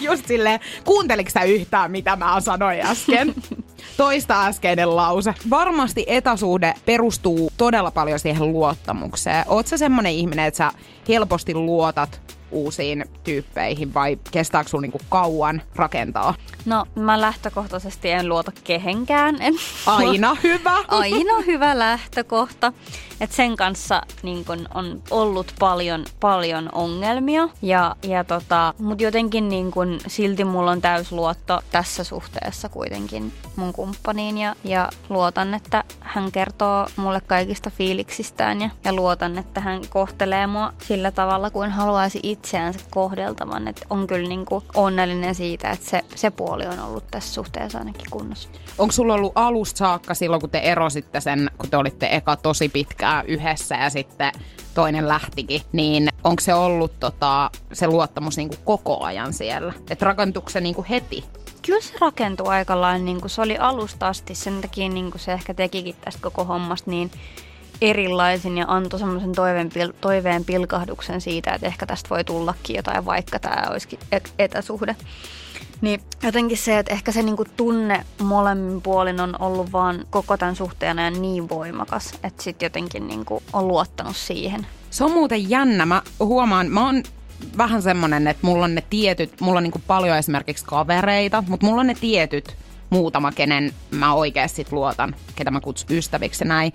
Just 0.00 0.26
silleen, 0.26 0.60
kuunteliko 0.84 1.30
sä 1.30 1.42
yhtään, 1.42 1.90
mitä 1.90 2.16
mä 2.16 2.40
sanoin 2.40 2.80
äsken? 2.86 3.34
Toista 3.98 4.46
äskeinen 4.46 4.96
lause. 4.96 5.34
Varmasti 5.50 6.04
etäsuhde 6.06 6.74
perustuu 6.86 7.52
todella 7.56 7.90
paljon 7.90 8.18
siihen 8.18 8.52
luottamukseen. 8.52 9.44
Oot 9.48 9.66
sä 9.66 9.78
semmonen 9.78 10.12
ihminen, 10.12 10.44
että 10.44 10.58
sä 10.58 10.72
helposti 11.08 11.54
luotat 11.54 12.37
uusiin 12.50 13.04
tyyppeihin 13.24 13.94
vai 13.94 14.18
kestääkö 14.30 14.70
sun 14.70 14.82
niinku 14.82 15.00
kauan 15.08 15.62
rakentaa? 15.76 16.34
No, 16.64 16.86
mä 16.94 17.20
lähtökohtaisesti 17.20 18.10
en 18.10 18.28
luota 18.28 18.52
kehenkään. 18.64 19.36
En 19.40 19.54
Aina 19.86 20.36
hyvä. 20.42 20.76
Aina 20.88 21.40
hyvä 21.46 21.78
lähtökohta. 21.78 22.72
Et 23.20 23.32
sen 23.32 23.56
kanssa 23.56 24.02
niin 24.22 24.44
kun, 24.44 24.68
on 24.74 25.02
ollut 25.10 25.54
paljon, 25.58 26.04
paljon 26.20 26.68
ongelmia. 26.72 27.48
Ja, 27.62 27.96
ja 28.02 28.24
tota, 28.24 28.74
Mutta 28.78 29.04
jotenkin 29.04 29.48
niin 29.48 29.70
kun, 29.70 29.98
silti 30.06 30.44
mulla 30.44 30.70
on 30.70 30.80
täys 30.80 31.12
luotto 31.12 31.60
tässä 31.70 32.04
suhteessa 32.04 32.68
kuitenkin 32.68 33.32
mun 33.56 33.72
kumppaniin. 33.72 34.38
Ja, 34.38 34.56
ja 34.64 34.88
luotan, 35.08 35.54
että 35.54 35.84
hän 36.00 36.32
kertoo 36.32 36.86
mulle 36.96 37.20
kaikista 37.20 37.70
fiiliksistään. 37.70 38.60
Ja, 38.60 38.70
ja 38.84 38.92
luotan, 38.92 39.38
että 39.38 39.60
hän 39.60 39.80
kohtelee 39.88 40.46
mua 40.46 40.72
sillä 40.82 41.10
tavalla, 41.10 41.50
kuin 41.50 41.70
haluaisi 41.70 42.20
itseänsä 42.38 42.80
kohdeltavan. 42.90 43.68
Et 43.68 43.84
on 43.90 44.06
kyllä 44.06 44.28
niin 44.28 44.44
kun, 44.44 44.62
onnellinen 44.74 45.34
siitä, 45.34 45.70
että 45.70 45.90
se, 45.90 46.00
se 46.14 46.30
puoli 46.30 46.66
on 46.66 46.78
ollut 46.78 47.04
tässä 47.10 47.34
suhteessa 47.34 47.78
ainakin 47.78 48.10
kunnossa. 48.10 48.48
Onko 48.78 48.92
sulla 48.92 49.14
ollut 49.14 49.32
alusta 49.34 49.78
saakka 49.78 50.14
silloin, 50.14 50.40
kun 50.40 50.50
te 50.50 50.58
erositte 50.58 51.20
sen, 51.20 51.50
kun 51.58 51.70
te 51.70 51.76
olitte 51.76 52.08
eka 52.10 52.36
tosi 52.36 52.68
pitkään 52.68 53.26
yhdessä 53.26 53.74
ja 53.74 53.90
sitten 53.90 54.32
toinen 54.74 55.08
lähtikin, 55.08 55.62
niin 55.72 56.08
onko 56.24 56.40
se 56.40 56.54
ollut 56.54 57.00
tota, 57.00 57.50
se 57.72 57.86
luottamus 57.86 58.36
niinku 58.36 58.56
koko 58.64 59.04
ajan 59.04 59.32
siellä? 59.32 59.72
Että 59.90 60.04
rakentuuko 60.04 60.50
se 60.50 60.60
niinku 60.60 60.84
heti? 60.90 61.24
Kyllä 61.66 61.80
se 61.80 61.94
rakentui 62.00 62.48
aika 62.48 62.80
lailla, 62.80 63.04
niin 63.04 63.20
kuin 63.20 63.30
se 63.30 63.42
oli 63.42 63.58
alusta 63.58 64.08
asti, 64.08 64.34
sen 64.34 64.60
takia 64.60 64.88
niin 64.88 65.10
kuin 65.10 65.20
se 65.20 65.32
ehkä 65.32 65.54
tekikin 65.54 65.96
tästä 66.00 66.20
koko 66.22 66.44
hommasta 66.44 66.90
niin 66.90 67.10
erilaisin 67.80 68.58
ja 68.58 68.64
antoi 68.68 69.00
semmoisen 69.00 69.32
toiveen, 69.32 69.70
toiveen 70.00 70.44
pilkahduksen 70.44 71.20
siitä, 71.20 71.54
että 71.54 71.66
ehkä 71.66 71.86
tästä 71.86 72.10
voi 72.10 72.24
tullakin 72.24 72.76
jotain, 72.76 73.04
vaikka 73.04 73.38
tämä 73.38 73.66
olisikin 73.70 73.98
etäsuhde. 74.38 74.96
Niin 75.80 76.00
jotenkin 76.22 76.58
se, 76.58 76.78
että 76.78 76.92
ehkä 76.92 77.12
se 77.12 77.22
niinku 77.22 77.44
tunne 77.56 78.04
molemmin 78.22 78.82
puolin 78.82 79.20
on 79.20 79.36
ollut 79.38 79.72
vaan 79.72 80.04
koko 80.10 80.36
tämän 80.36 80.56
suhteen 80.56 80.98
ajan 80.98 81.22
niin 81.22 81.48
voimakas, 81.48 82.12
että 82.22 82.42
sitten 82.42 82.66
jotenkin 82.66 83.08
niinku 83.08 83.42
on 83.52 83.68
luottanut 83.68 84.16
siihen. 84.16 84.66
Se 84.90 85.04
on 85.04 85.12
muuten 85.12 85.50
jännä. 85.50 85.86
Mä 85.86 86.02
huomaan, 86.20 86.70
mä 86.70 86.86
oon 86.86 87.02
vähän 87.58 87.82
semmonen, 87.82 88.26
että 88.26 88.46
mulla 88.46 88.64
on 88.64 88.74
ne 88.74 88.82
tietyt, 88.90 89.40
mulla 89.40 89.58
on 89.58 89.62
niinku 89.62 89.82
paljon 89.86 90.16
esimerkiksi 90.16 90.64
kavereita, 90.64 91.44
mutta 91.48 91.66
mulla 91.66 91.80
on 91.80 91.86
ne 91.86 91.94
tietyt 91.94 92.56
muutama, 92.90 93.32
kenen 93.32 93.72
mä 93.90 94.14
oikeasti 94.14 94.66
luotan, 94.70 95.16
ketä 95.34 95.50
mä 95.50 95.60
kutsun 95.60 95.96
ystäviksi 95.96 96.44
ja 96.44 96.48
näin. 96.48 96.72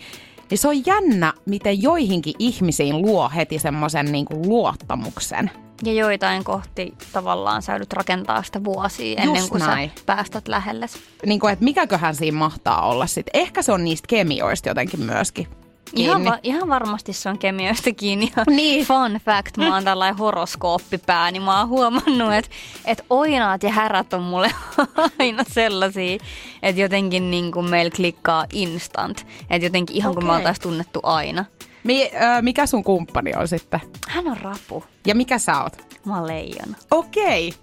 Niin 0.49 0.57
se 0.57 0.67
on 0.67 0.85
jännä, 0.85 1.33
miten 1.45 1.81
joihinkin 1.81 2.33
ihmisiin 2.39 3.01
luo 3.01 3.31
heti 3.35 3.59
semmoisen 3.59 4.11
niinku 4.11 4.41
luottamuksen. 4.45 5.51
Ja 5.83 5.93
joitain 5.93 6.43
kohti 6.43 6.93
tavallaan 7.13 7.61
sä 7.61 7.71
joudut 7.71 7.93
rakentaa 7.93 8.43
sitä 8.43 8.63
vuosia 8.63 9.21
ennen 9.21 9.35
Just 9.39 9.49
kuin 9.49 9.59
näin. 9.59 9.91
sä 9.97 10.03
päästät 10.05 10.47
lähelle. 10.47 10.85
Niin 11.25 11.39
kuin, 11.39 11.53
että 11.53 11.65
mikäköhän 11.65 12.15
siinä 12.15 12.37
mahtaa 12.37 12.87
olla 12.89 13.07
sitten. 13.07 13.41
Ehkä 13.41 13.61
se 13.61 13.71
on 13.71 13.83
niistä 13.83 14.07
kemioista 14.07 14.69
jotenkin 14.69 15.01
myöskin 15.01 15.47
Ihan, 15.95 16.15
kiinni. 16.15 16.31
va- 16.31 16.39
ihan 16.43 16.69
varmasti 16.69 17.13
se 17.13 17.29
on 17.29 17.37
kemioista 17.37 17.91
kiinni. 17.91 18.31
Ja 18.37 18.43
Niin. 18.49 18.85
Fun 18.85 19.19
fact, 19.25 19.57
mä 19.57 19.73
oon 19.73 19.83
tällainen 19.83 20.17
horoskooppipää, 20.17 21.31
niin 21.31 21.41
mä 21.41 21.59
oon 21.59 21.69
huomannut, 21.69 22.33
että, 22.33 22.51
että 22.85 23.03
oinaat 23.09 23.63
ja 23.63 23.69
härät 23.71 24.13
on 24.13 24.21
mulle 24.23 24.51
aina 25.19 25.43
sellaisia, 25.47 26.17
että 26.63 26.81
jotenkin 26.81 27.31
niin 27.31 27.51
kuin 27.51 27.69
meillä 27.69 27.91
klikkaa 27.95 28.45
instant. 28.53 29.27
Että 29.49 29.65
jotenkin 29.65 29.95
ihan 29.95 30.13
kuin 30.13 30.25
me 30.25 30.29
Okei. 30.31 30.37
oltaisiin 30.39 30.63
tunnettu 30.63 30.99
aina. 31.03 31.45
Mi- 31.83 32.11
ö, 32.37 32.41
mikä 32.41 32.65
sun 32.65 32.83
kumppani 32.83 33.31
on 33.35 33.47
sitten? 33.47 33.79
Hän 34.09 34.27
on 34.27 34.37
rapu. 34.37 34.83
Ja 35.07 35.15
mikä 35.15 35.37
sä 35.39 35.61
oot? 35.63 35.77
Mä 36.05 36.15
oon 36.17 36.27
leijona. 36.27 36.77
Okei. 36.91 37.53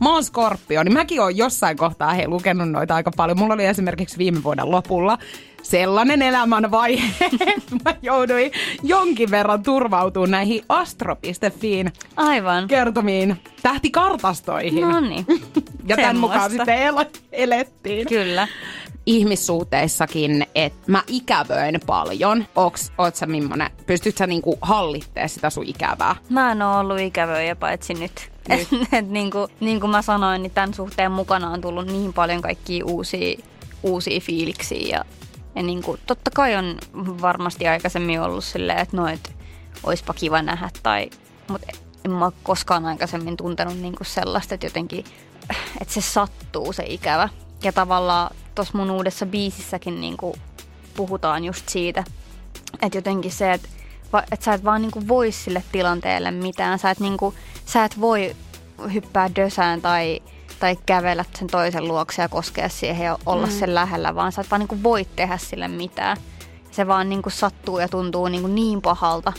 Mä 0.00 0.12
oon 0.12 0.24
Skorpio, 0.24 0.82
niin 0.82 0.92
mäkin 0.92 1.20
oon 1.20 1.36
jossain 1.36 1.76
kohtaa 1.76 2.12
hei, 2.14 2.28
lukenut 2.28 2.70
noita 2.70 2.94
aika 2.94 3.10
paljon. 3.16 3.38
Mulla 3.38 3.54
oli 3.54 3.64
esimerkiksi 3.66 4.18
viime 4.18 4.42
vuoden 4.42 4.70
lopulla 4.70 5.18
sellainen 5.70 6.22
elämänvaihe, 6.22 7.04
että 7.56 7.76
mä 7.84 7.94
jouduin 8.02 8.52
jonkin 8.82 9.30
verran 9.30 9.62
turvautumaan 9.62 10.30
näihin 10.30 10.64
astro.fiin 10.68 11.92
Aivan. 12.16 12.68
kertomiin 12.68 13.36
tähtikartastoihin. 13.62 14.80
No 14.88 15.00
niin. 15.00 15.26
ja 15.88 15.96
tämän 15.96 16.16
mukaan 16.18 16.50
sitten 16.50 16.78
el- 16.78 17.04
elettiin. 17.32 18.06
Kyllä. 18.08 18.48
ihmissuhteissakin, 19.06 20.46
että 20.54 20.92
mä 20.92 21.02
ikävöin 21.06 21.80
paljon. 21.86 22.46
Oks, 22.56 22.92
oot 22.98 23.14
sä 23.16 23.26
millainen? 23.26 23.70
Pystyt 23.86 24.16
sä 24.16 24.26
niinku 24.26 24.58
hallitteen 24.62 25.28
sitä 25.28 25.50
sun 25.50 25.64
ikävää? 25.66 26.16
Mä 26.28 26.52
en 26.52 26.62
oo 26.62 26.78
ollut 26.78 27.00
ikävöjä 27.00 27.56
paitsi 27.56 27.94
nyt. 27.94 28.30
Et, 28.50 28.68
et, 28.92 29.08
niin, 29.10 29.30
kuin, 29.30 29.48
niin 29.60 29.80
kuin 29.80 29.90
mä 29.90 30.02
sanoin, 30.02 30.42
niin 30.42 30.52
tämän 30.52 30.74
suhteen 30.74 31.12
mukana 31.12 31.50
on 31.50 31.60
tullut 31.60 31.86
niin 31.86 32.12
paljon 32.12 32.42
kaikkia 32.42 32.84
uusia, 32.84 33.38
uusia 33.82 34.20
fiiliksiä. 34.20 34.96
Ja, 34.98 35.04
ja 35.56 35.62
niin 35.62 35.82
kuin, 35.82 36.00
totta 36.06 36.30
kai 36.30 36.56
on 36.56 36.78
varmasti 37.22 37.68
aikaisemmin 37.68 38.20
ollut 38.20 38.44
silleen, 38.44 38.78
että 38.78 38.96
no, 38.96 39.08
et, 39.08 39.36
oispa 39.82 40.14
kiva 40.14 40.42
nähdä. 40.42 40.70
Tai, 40.82 41.10
mutta 41.48 41.66
en 42.04 42.10
mä 42.10 42.30
koskaan 42.42 42.86
aikaisemmin 42.86 43.36
tuntenut 43.36 43.78
niin 43.78 43.96
kuin 43.96 44.06
sellaista, 44.06 44.54
että 44.54 44.66
jotenkin, 44.66 45.04
että 45.80 45.94
se 45.94 46.00
sattuu 46.00 46.72
se 46.72 46.84
ikävä. 46.86 47.28
Ja 47.62 47.72
tavallaan 47.72 48.36
tuossa 48.54 48.78
mun 48.78 48.90
uudessa 48.90 49.26
biisissäkin 49.26 50.00
niin 50.00 50.16
kuin 50.16 50.40
puhutaan 50.96 51.44
just 51.44 51.68
siitä, 51.68 52.04
että 52.82 52.98
jotenkin 52.98 53.32
se, 53.32 53.52
että 53.52 53.68
va, 54.12 54.22
et 54.32 54.42
sä 54.42 54.54
et 54.54 54.64
vaan 54.64 54.82
niinku 54.82 55.08
voi 55.08 55.32
sille 55.32 55.62
tilanteelle 55.72 56.30
mitään. 56.30 56.78
Sä 56.78 56.90
et, 56.90 57.00
niinku, 57.00 57.34
sä 57.66 57.84
et 57.84 58.00
voi 58.00 58.36
hyppää 58.94 59.30
dösään 59.36 59.82
tai, 59.82 60.22
tai 60.60 60.76
kävellä 60.86 61.24
sen 61.38 61.48
toisen 61.48 61.88
luokse 61.88 62.22
ja 62.22 62.28
koskea 62.28 62.68
siihen 62.68 63.04
ja 63.04 63.18
olla 63.26 63.46
mm. 63.46 63.52
sen 63.52 63.74
lähellä, 63.74 64.14
vaan 64.14 64.32
sä 64.32 64.40
et 64.40 64.50
vaan 64.50 64.60
niinku 64.60 64.82
voi 64.82 65.06
tehdä 65.16 65.38
sille 65.38 65.68
mitään. 65.68 66.16
Se 66.70 66.86
vaan 66.86 67.08
niinku 67.08 67.30
sattuu 67.30 67.78
ja 67.78 67.88
tuntuu 67.88 68.28
niinku 68.28 68.48
niin 68.48 68.82
pahalta. 68.82 69.32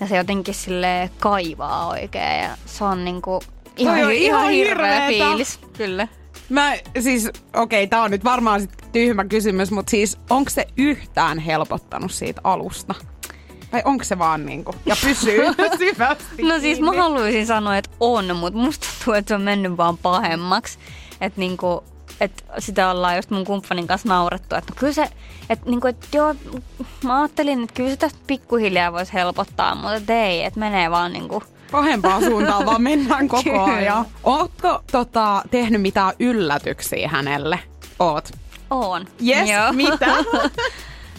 Ja 0.00 0.06
se 0.06 0.16
jotenkin 0.16 0.54
sille 0.54 1.10
kaivaa 1.18 1.88
oikein 1.88 2.42
ja 2.42 2.56
se 2.66 2.84
on 2.84 3.04
niinku 3.04 3.40
ihan, 3.76 4.00
on 4.00 4.10
hi- 4.10 4.24
ihan 4.24 4.40
ihan 4.40 4.52
hirveä 4.52 5.00
hirveetä. 5.00 5.24
fiilis. 5.24 5.60
Kyllä. 5.76 6.08
Mä 6.48 6.72
siis, 7.00 7.26
okei, 7.26 7.84
okay, 7.84 7.86
tää 7.86 8.02
on 8.02 8.10
nyt 8.10 8.24
varmaan 8.24 8.60
sit 8.60 8.70
tyhmä 8.92 9.24
kysymys, 9.24 9.70
mutta 9.70 9.90
siis 9.90 10.18
onko 10.30 10.50
se 10.50 10.66
yhtään 10.76 11.38
helpottanut 11.38 12.12
siitä 12.12 12.40
alusta? 12.44 12.94
Vai 13.72 13.82
onko 13.84 14.04
se 14.04 14.18
vaan 14.18 14.46
niinku, 14.46 14.74
ja 14.86 14.96
pysyy 15.04 15.40
syvästi 15.78 16.42
No 16.42 16.60
siis 16.60 16.80
mä 16.80 16.92
haluaisin 16.92 17.46
sanoa, 17.46 17.76
että 17.76 17.90
on, 18.00 18.36
mutta 18.36 18.58
musta 18.58 18.86
tuntuu, 18.96 19.14
että 19.14 19.28
se 19.28 19.34
on 19.34 19.42
mennyt 19.42 19.76
vaan 19.76 19.98
pahemmaksi. 19.98 20.78
Että 21.20 21.40
niinku, 21.40 21.84
et 22.20 22.44
sitä 22.58 22.90
ollaan 22.90 23.16
just 23.16 23.30
mun 23.30 23.44
kumppanin 23.44 23.86
kanssa 23.86 24.08
naurettu, 24.08 24.54
että 24.54 24.72
no 24.72 24.76
kyllä 24.78 24.92
se, 24.92 25.08
että 25.50 25.70
niinku, 25.70 25.86
et 25.86 26.08
joo, 26.14 26.34
mä 27.04 27.20
ajattelin, 27.20 27.62
että 27.62 27.74
kyllä 27.74 27.90
se 27.90 27.96
tästä 27.96 28.18
pikkuhiljaa 28.26 28.92
voisi 28.92 29.12
helpottaa, 29.12 29.74
mutta 29.74 30.12
ei, 30.12 30.44
että 30.44 30.60
menee 30.60 30.90
vaan 30.90 31.12
niinku, 31.12 31.42
Pahempaan 31.70 32.24
suuntaan 32.24 32.66
vaan 32.66 32.82
mennään 32.82 33.28
koko 33.34 33.62
ajan. 33.62 34.06
Ootko 34.24 34.82
tota, 34.92 35.42
tehnyt 35.50 35.82
mitään 35.82 36.12
yllätyksiä 36.18 37.08
hänelle? 37.08 37.58
Oot. 37.98 38.30
on. 38.70 39.06
Yes, 39.26 39.50
Joo. 39.50 39.72
mitä? 39.72 40.06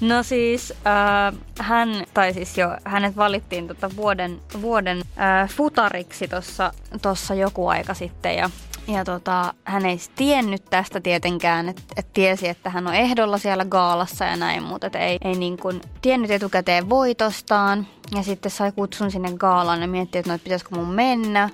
No 0.02 0.24
siis 0.24 0.74
äh, 0.88 1.40
hän, 1.60 2.06
tai 2.14 2.34
siis 2.34 2.58
jo, 2.58 2.78
hänet 2.86 3.18
valittiin 3.18 3.68
tota 3.68 3.90
vuoden, 3.96 4.42
vuoden 4.62 4.98
äh, 4.98 5.50
futariksi 5.50 6.28
tuossa 6.28 6.74
tossa 7.02 7.34
joku 7.34 7.68
aika 7.68 7.94
sitten 7.94 8.36
ja 8.36 8.50
ja 8.94 9.06
tota, 9.06 9.54
hän 9.64 9.86
ei 9.86 9.98
tiennyt 10.16 10.66
tästä 10.70 11.02
tietenkään, 11.02 11.70
että 11.70 11.82
et 11.98 12.14
tiesi, 12.14 12.48
että 12.48 12.70
hän 12.70 12.88
on 12.88 12.96
ehdolla 12.96 13.38
siellä 13.38 13.66
gaalassa 13.66 14.26
ja 14.26 14.36
näin, 14.36 14.64
mutta 14.64 14.88
et 14.88 14.96
ei, 14.96 15.18
ei 15.24 15.36
niin 15.36 15.58
kuin 15.58 15.82
tiennyt 16.02 16.32
etukäteen 16.32 16.90
voitostaan. 16.90 17.88
Ja 18.16 18.24
sitten 18.24 18.52
sai 18.52 18.72
kutsun 18.72 19.12
sinne 19.12 19.32
gaalaan 19.32 19.82
ja 19.82 19.88
mietti, 19.88 20.18
että 20.18 20.32
no, 20.32 20.36
et 20.36 20.44
pitäisikö 20.44 20.76
mun 20.76 20.88
mennä. 20.88 21.50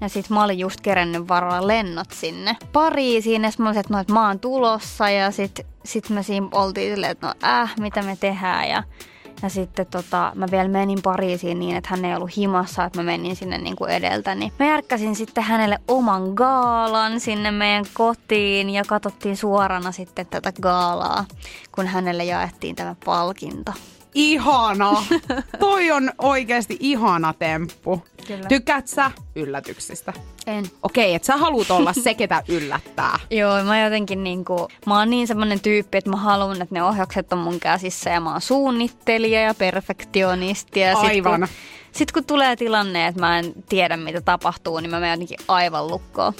Ja 0.00 0.08
sitten 0.08 0.34
mä 0.34 0.44
olin 0.44 0.58
just 0.58 0.80
kerennyt 0.80 1.28
varoa 1.28 1.66
lennot 1.66 2.10
sinne 2.10 2.56
Pariisiin. 2.72 3.42
Ja 3.42 3.50
mä 3.58 3.68
olin, 3.68 3.78
että 3.80 3.94
no, 3.94 4.00
että 4.00 4.12
mä 4.12 4.26
oon 4.26 4.40
tulossa. 4.40 5.10
Ja 5.10 5.30
sitten 5.30 5.64
sit 5.84 6.10
me 6.10 6.22
siinä 6.22 6.48
oltiin 6.52 6.92
silleen, 6.92 7.12
että 7.12 7.26
no 7.26 7.34
äh, 7.44 7.74
mitä 7.80 8.02
me 8.02 8.16
tehdään. 8.20 8.68
Ja, 8.68 8.82
ja 9.42 9.48
sitten 9.48 9.86
tota, 9.86 10.32
mä 10.34 10.46
vielä 10.50 10.68
menin 10.68 11.02
Pariisiin 11.02 11.58
niin, 11.58 11.76
että 11.76 11.90
hän 11.90 12.04
ei 12.04 12.14
ollut 12.14 12.36
himassa, 12.36 12.84
että 12.84 12.98
mä 12.98 13.02
menin 13.02 13.36
sinne 13.36 13.58
niin 13.58 13.76
kuin 13.76 13.90
edeltä. 13.90 14.34
Niin 14.34 14.52
mä 14.58 14.66
järkkäsin 14.66 15.16
sitten 15.16 15.44
hänelle 15.44 15.78
oman 15.88 16.22
gaalan 16.34 17.20
sinne 17.20 17.50
meidän 17.50 17.84
kotiin 17.94 18.70
ja 18.70 18.82
katsottiin 18.86 19.36
suorana 19.36 19.92
sitten 19.92 20.26
tätä 20.26 20.52
gaalaa, 20.62 21.24
kun 21.74 21.86
hänelle 21.86 22.24
jaettiin 22.24 22.76
tämä 22.76 22.96
palkinto. 23.04 23.72
Ihana. 24.14 24.92
Toi 25.58 25.90
on 25.90 26.12
oikeasti 26.18 26.76
ihana 26.80 27.34
temppu. 27.34 28.02
Kyllä. 28.26 28.48
Tykkäät 28.48 28.88
sä 28.88 29.10
yllätyksistä? 29.36 30.12
En. 30.46 30.64
Okei, 30.82 31.14
että 31.14 31.26
sä 31.26 31.36
haluut 31.36 31.70
olla 31.70 31.92
se, 31.92 32.14
ketä 32.14 32.42
yllättää. 32.48 33.18
Joo, 33.30 33.64
mä 33.64 33.80
jotenkin 33.84 34.24
niinku, 34.24 34.68
mä 34.86 34.98
oon 34.98 35.10
niin 35.10 35.26
semmonen 35.26 35.60
tyyppi, 35.60 35.98
että 35.98 36.10
mä 36.10 36.16
haluan, 36.16 36.62
että 36.62 36.74
ne 36.74 36.82
ohjaukset 36.82 37.32
on 37.32 37.38
mun 37.38 37.60
käsissä 37.60 38.10
ja 38.10 38.20
mä 38.20 38.32
oon 38.32 38.40
suunnittelija 38.40 39.40
ja 39.40 39.54
perfektionisti. 39.54 40.80
Ja 40.80 40.94
sit 40.94 41.04
Aivan. 41.04 41.40
Kun, 41.40 41.48
sit 41.92 42.12
kun 42.12 42.24
tulee 42.24 42.56
tilanne, 42.56 43.06
että 43.06 43.20
mä 43.20 43.38
en 43.38 43.52
tiedä 43.68 43.96
mitä 43.96 44.20
tapahtuu, 44.20 44.80
niin 44.80 44.90
mä 44.90 45.00
menen 45.00 45.20
jotenkin 45.20 45.46
aivan 45.48 45.88
lukkoon. 45.88 46.32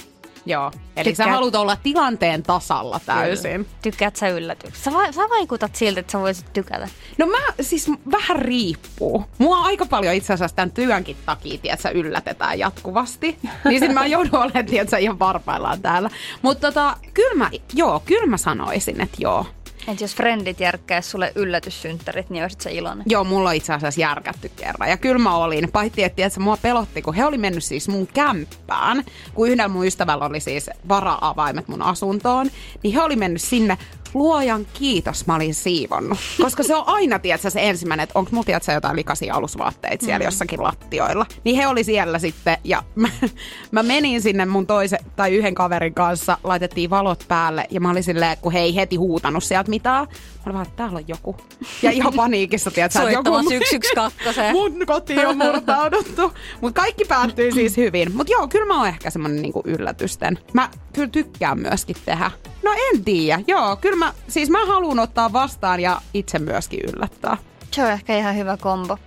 Joo. 0.45 0.71
Eli 0.95 1.03
Tykkää- 1.03 1.25
sä 1.25 1.31
haluat 1.31 1.55
olla 1.55 1.75
tilanteen 1.83 2.43
tasalla 2.43 2.99
täysin. 3.05 3.67
Tykkäät 3.81 4.15
sä 4.15 4.27
yllätyksistä? 4.29 4.91
Sä, 4.91 4.97
va- 4.97 5.11
sä 5.11 5.21
vaikutat 5.29 5.75
siltä, 5.75 5.99
että 5.99 6.11
sä 6.11 6.19
voisit 6.19 6.53
tykätä. 6.53 6.87
No 7.17 7.25
mä 7.25 7.37
siis 7.61 7.89
vähän 8.11 8.39
riippuu. 8.39 9.25
Mua 9.37 9.57
aika 9.57 9.85
paljon 9.85 10.13
itse 10.15 10.33
asiassa 10.33 10.55
tämän 10.55 10.71
työnkin 10.71 11.17
takia, 11.25 11.57
tiedätkö, 11.57 11.89
yllätetään 11.93 12.59
jatkuvasti. 12.59 13.37
Niin 13.65 13.79
sit 13.79 13.93
mä 13.93 14.05
joudun 14.05 14.35
olemaan, 14.35 14.65
tiedätkö, 14.65 14.97
ihan 14.97 15.19
varpaillaan 15.19 15.81
täällä. 15.81 16.09
Mutta 16.41 16.67
tota, 16.67 16.97
kyllä 17.13 17.35
mä, 17.35 17.49
joo, 17.73 17.99
kyllä 18.05 18.27
mä 18.27 18.37
sanoisin, 18.37 19.01
että 19.01 19.17
joo. 19.19 19.45
Et 19.87 20.01
jos 20.01 20.15
frendit 20.15 20.59
järkkäis 20.59 21.11
sulle 21.11 21.31
yllätyssynttärit, 21.35 22.29
niin 22.29 22.43
olisit 22.43 22.61
sä 22.61 22.69
iloinen. 22.69 23.05
Joo, 23.09 23.23
mulla 23.23 23.49
on 23.49 23.55
itse 23.55 23.73
asiassa 23.73 24.01
järkätty 24.01 24.51
kerran. 24.55 24.89
Ja 24.89 24.97
kyllä 24.97 25.19
mä 25.19 25.35
olin. 25.35 25.71
Paitsi, 25.71 26.03
että 26.03 26.15
tiedätkö, 26.15 26.39
mua 26.39 26.57
pelotti, 26.61 27.01
kun 27.01 27.13
he 27.13 27.25
oli 27.25 27.37
mennyt 27.37 27.63
siis 27.63 27.87
mun 27.87 28.07
kämppään. 28.07 29.03
Kun 29.33 29.47
yhdellä 29.49 29.67
mun 29.67 29.85
ystävällä 29.85 30.25
oli 30.25 30.39
siis 30.39 30.69
vara-avaimet 30.89 31.67
mun 31.67 31.81
asuntoon. 31.81 32.49
Niin 32.83 32.93
he 32.93 33.01
oli 33.01 33.15
mennyt 33.15 33.41
sinne 33.41 33.77
luojan 34.13 34.67
kiitos 34.73 35.27
mä 35.27 35.35
olin 35.35 35.55
siivonnut. 35.55 36.17
Koska 36.41 36.63
se 36.63 36.75
on 36.75 36.83
aina, 36.87 37.19
tiedätkö, 37.19 37.49
se 37.49 37.69
ensimmäinen, 37.69 38.03
että 38.03 38.19
onko 38.19 38.31
mulla, 38.31 38.45
tiedätkö, 38.45 38.71
jotain 38.71 38.95
likaisia 38.95 39.35
alusvaatteita 39.35 40.05
siellä 40.05 40.19
mm. 40.19 40.25
jossakin 40.25 40.63
lattioilla. 40.63 41.25
Niin 41.43 41.55
he 41.55 41.67
oli 41.67 41.83
siellä 41.83 42.19
sitten 42.19 42.57
ja 42.63 42.83
mä, 42.95 43.07
mä 43.71 43.83
menin 43.83 44.21
sinne 44.21 44.45
mun 44.45 44.67
toisen 44.67 44.99
tai 45.15 45.35
yhden 45.35 45.55
kaverin 45.55 45.93
kanssa, 45.93 46.37
laitettiin 46.43 46.89
valot 46.89 47.25
päälle 47.27 47.65
ja 47.69 47.79
mä 47.79 47.89
olin 47.89 48.03
silleen, 48.03 48.37
kun 48.41 48.51
he 48.51 48.59
ei 48.59 48.75
heti 48.75 48.95
huutanut 48.95 49.43
sieltä 49.43 49.69
mitään. 49.69 50.07
Mä 50.07 50.41
olin 50.45 50.53
vaan, 50.53 50.65
että 50.65 50.77
täällä 50.77 50.97
on 50.97 51.07
joku. 51.07 51.37
Ja 51.81 51.91
ihan 51.91 52.13
paniikissa, 52.23 52.71
tiedätkö, 52.71 52.99
että 52.99 53.11
joku... 53.13 53.29
mun 54.51 54.85
kotiin 54.85 55.27
on 55.27 55.37
murtauduttu. 55.37 56.33
Mutta 56.61 56.81
kaikki 56.81 57.05
päättyi 57.05 57.51
siis 57.51 57.77
hyvin. 57.77 58.15
Mutta 58.15 58.33
joo, 58.33 58.47
kyllä 58.47 58.65
mä 58.65 58.77
oon 58.77 58.87
ehkä 58.87 59.09
semmonen 59.09 59.41
niinku 59.41 59.61
yllätysten. 59.65 60.39
Mä 60.53 60.69
kyllä 60.93 61.07
tykkään 61.07 61.59
myöskin 61.59 61.95
tehdä. 62.05 62.31
No 62.63 62.71
en 62.91 63.03
tiedä, 63.03 63.39
joo, 63.47 63.75
kyllä 63.75 63.95
mä, 63.95 64.13
siis 64.27 64.49
mä 64.49 64.65
haluan 64.65 64.99
ottaa 64.99 65.33
vastaan 65.33 65.79
ja 65.79 66.01
itse 66.13 66.39
myöskin 66.39 66.79
yllättää. 66.93 67.37
Se 67.73 67.83
on 67.83 67.91
ehkä 67.91 68.17
ihan 68.17 68.35
hyvä 68.35 68.57
kombo. 68.57 68.97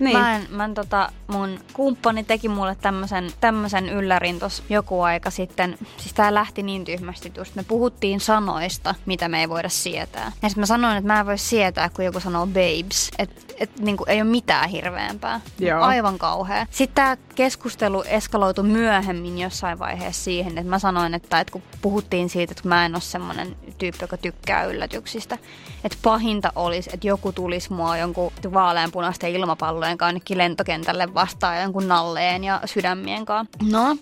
Niin. 0.00 0.18
Mä 0.18 0.36
en, 0.36 0.46
mä 0.50 0.64
en, 0.64 0.74
tota, 0.74 1.08
mun 1.26 1.60
kumppani 1.72 2.24
teki 2.24 2.48
mulle 2.48 2.76
tämmöisen, 2.80 3.30
tämmöisen 3.40 3.88
yllärin 3.88 4.38
tuossa 4.38 4.62
joku 4.68 5.00
aika 5.00 5.30
sitten. 5.30 5.78
Siis 5.96 6.14
tää 6.14 6.34
lähti 6.34 6.62
niin 6.62 6.84
tyhmästi 6.84 7.32
just. 7.36 7.54
Me 7.54 7.62
puhuttiin 7.62 8.20
sanoista, 8.20 8.94
mitä 9.06 9.28
me 9.28 9.40
ei 9.40 9.48
voida 9.48 9.68
sietää. 9.68 10.32
Ja 10.42 10.48
sitten 10.48 10.62
mä 10.62 10.66
sanoin, 10.66 10.96
että 10.96 11.12
mä 11.12 11.20
en 11.20 11.26
voi 11.26 11.38
sietää, 11.38 11.88
kun 11.88 12.04
joku 12.04 12.20
sanoo 12.20 12.46
babes. 12.46 13.10
Että 13.18 13.44
et, 13.58 13.78
niinku, 13.78 14.04
ei 14.08 14.22
ole 14.22 14.30
mitään 14.30 14.68
hirveämpää. 14.68 15.40
Joo. 15.58 15.82
Aivan 15.82 16.18
kauhea. 16.18 16.66
Sitten 16.70 16.94
tämä 16.94 17.16
keskustelu 17.34 18.02
eskaloitu 18.02 18.62
myöhemmin 18.62 19.38
jossain 19.38 19.78
vaiheessa 19.78 20.24
siihen, 20.24 20.58
että 20.58 20.70
mä 20.70 20.78
sanoin, 20.78 21.14
että, 21.14 21.40
että 21.40 21.52
kun 21.52 21.62
puhuttiin 21.82 22.28
siitä, 22.28 22.52
että 22.52 22.68
mä 22.68 22.86
en 22.86 22.94
ole 22.94 23.00
semmoinen 23.00 23.56
tyyppi, 23.78 23.98
joka 24.04 24.16
tykkää 24.16 24.64
yllätyksistä. 24.64 25.38
Että 25.84 25.98
pahinta 26.02 26.52
olisi, 26.56 26.90
että 26.92 27.06
joku 27.06 27.32
tulisi 27.32 27.72
mua 27.72 27.96
jonkun 27.96 28.13
vaaleanpunaisten 28.52 29.30
ilmapallojen 29.30 29.98
kanssa 29.98 30.38
lentokentälle 30.38 31.14
vastaan 31.14 31.62
jonkun 31.62 31.88
nalleen 31.88 32.44
ja 32.44 32.60
sydämien 32.64 33.24
kanssa. 33.24 33.58
No, 33.70 33.96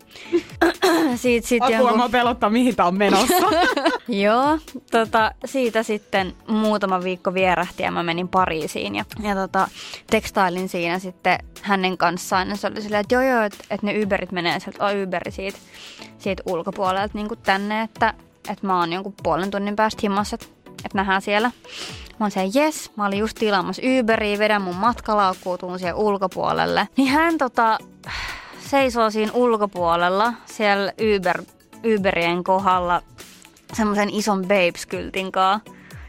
siitä 1.17 1.49
sitten 1.49 1.75
Apua, 1.75 1.89
jonkun... 1.89 1.99
mä 1.99 2.09
pelottaa, 2.09 2.51
mihin 2.51 2.77
tää 2.77 2.87
on 2.87 2.99
menossa. 2.99 3.35
Joo, 4.09 4.59
tota, 4.91 5.33
siitä 5.45 5.83
sitten 5.83 6.35
muutama 6.49 7.03
viikko 7.03 7.35
vierähti 7.35 7.83
ja 7.83 7.91
mä 7.91 8.03
menin 8.03 8.29
Pariisiin 8.29 8.95
ja, 8.95 9.05
ja 9.23 9.35
tota, 9.35 9.69
tekstailin 10.11 10.69
siinä 10.69 10.99
sitten 10.99 11.39
hänen 11.63 11.99
kanssaan. 11.99 12.49
Ja 12.49 12.57
se 12.57 12.67
oli 12.67 12.83
silleen, 12.83 13.01
että 13.01 13.15
joo 13.15 13.23
joo, 13.23 13.43
että, 13.43 13.65
että 13.71 13.87
ne 13.87 14.03
Uberit 14.03 14.33
menee 14.33 14.61
sieltä, 14.61 14.87
oh, 14.87 15.03
Uberi 15.03 15.31
siitä, 15.31 15.59
siitä 16.19 16.43
ulkopuolelta 16.47 17.19
niin 17.19 17.29
tänne, 17.43 17.83
että, 17.83 18.15
että 18.51 18.67
mä 18.67 18.79
oon 18.79 18.93
jonkun 18.93 19.15
puolen 19.23 19.51
tunnin 19.51 19.77
päästä 19.77 20.01
himmassa, 20.03 20.35
että, 20.35 20.47
että 20.85 20.99
nähdään 20.99 21.23
siellä. 21.23 21.51
Mä 22.23 22.25
oon 22.27 22.31
se, 22.31 22.59
yes, 22.61 22.91
mä 22.97 23.07
olin 23.07 23.19
just 23.19 23.37
tilaamassa 23.41 23.83
Uberiä, 24.01 24.39
vedän 24.39 24.63
mun 24.63 24.77
matkalaukkuun, 24.77 25.59
tuun 25.59 25.79
siihen 25.79 25.95
ulkopuolelle. 25.95 26.89
Niin 26.97 27.09
hän 27.09 27.39
tota, 27.39 27.79
seisoo 28.71 29.11
siinä 29.11 29.33
ulkopuolella, 29.35 30.33
siellä 30.47 30.93
Uber, 31.17 31.43
Uberien 31.97 32.45
kohdalla, 32.45 33.03
semmoisen 33.73 34.11
ison 34.11 34.43
babes-kyltin 34.43 35.33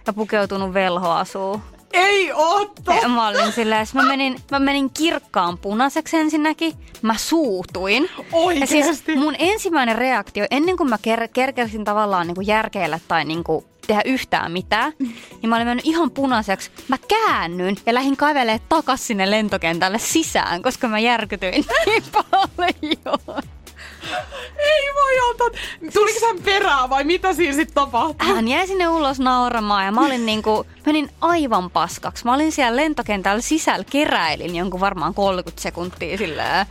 ja 0.07 0.13
pukeutunut 0.13 0.73
velhoasuu. 0.73 1.61
Ei 1.93 2.31
ootto! 2.33 2.91
Ja 3.01 3.07
mä 3.07 3.27
olin 3.27 3.51
silleen, 3.51 3.87
mä 3.93 4.03
menin, 4.03 4.35
mä 4.51 4.59
menin 4.59 4.89
kirkkaan 4.89 5.57
punaiseksi 5.57 6.17
ensinnäkin. 6.17 6.73
Mä 7.01 7.15
suutuin. 7.17 8.09
Oikeesti? 8.31 8.79
Ja 8.79 8.83
siis 8.83 9.03
mun 9.15 9.35
ensimmäinen 9.39 9.95
reaktio, 9.95 10.45
ennen 10.51 10.77
kuin 10.77 10.89
mä 10.89 10.95
ker- 10.95 11.29
kerkesin 11.33 11.83
tavallaan 11.83 12.27
niin 12.27 12.35
kuin 12.35 12.47
järkeillä 12.47 12.99
tai 13.07 13.25
niin 13.25 13.43
kuin 13.43 13.65
tehdä 13.87 14.01
yhtään 14.05 14.51
mitään, 14.51 14.93
niin 14.99 15.49
mä 15.49 15.55
olin 15.55 15.67
mennyt 15.67 15.85
ihan 15.85 16.11
punaiseksi. 16.11 16.71
Mä 16.87 16.97
käännyin 16.97 17.77
ja 17.85 17.93
lähdin 17.93 18.17
kaivelee 18.17 18.59
takas 18.69 19.07
sinne 19.07 19.31
lentokentälle 19.31 19.99
sisään, 19.99 20.61
koska 20.61 20.87
mä 20.87 20.99
järkytyin 20.99 21.65
niin 21.85 22.03
paljon. 22.13 23.43
Ei 24.59 24.93
voi 24.95 25.29
antaa. 25.29 25.59
Tuliko 25.93 26.25
hän 26.25 26.43
perää 26.43 26.89
vai 26.89 27.03
mitä 27.03 27.33
siinä 27.33 27.53
sitten 27.55 27.75
tapahtui? 27.75 28.27
Hän 28.27 28.47
jäi 28.47 28.67
sinne 28.67 28.87
ulos 28.87 29.19
nauramaan 29.19 29.85
ja 29.85 29.91
mä 29.91 30.05
olin 30.05 30.25
niinku, 30.25 30.65
menin 30.85 31.09
aivan 31.21 31.69
paskaksi. 31.69 32.25
Mä 32.25 32.33
olin 32.33 32.51
siellä 32.51 32.75
lentokentällä 32.75 33.41
sisällä 33.41 33.85
keräilin 33.89 34.55
jonkun 34.55 34.79
varmaan 34.79 35.13
30 35.13 35.61
sekuntia 35.61 36.17
silleen. 36.17 36.65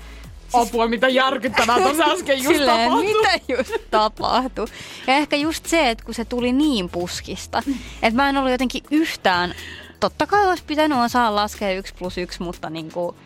Apua, 0.53 0.88
mitä 0.88 1.09
järkyttävää 1.09 1.81
tuossa 1.81 2.05
äsken 2.12 2.43
just 2.43 2.57
Silleen, 2.57 2.91
tapahtui. 2.91 3.07
mitä 3.15 3.31
just 3.49 3.73
tapahtui. 3.91 4.67
Ja 5.07 5.15
ehkä 5.15 5.37
just 5.37 5.67
se, 5.67 5.91
että 5.91 6.05
kun 6.05 6.15
se 6.15 6.25
tuli 6.25 6.53
niin 6.53 6.88
puskista, 6.88 7.62
että 8.03 8.17
mä 8.17 8.29
en 8.29 8.37
ollut 8.37 8.53
jotenkin 8.53 8.83
yhtään, 8.91 9.55
totta 10.01 10.27
kai 10.27 10.47
olisi 10.47 10.65
pitänyt 10.67 10.99
osaa 10.99 11.35
laskea 11.35 11.73
yksi 11.73 11.95
plus 11.99 12.19
yksi, 12.19 12.43
mutta 12.43 12.71
niinku, 12.71 13.17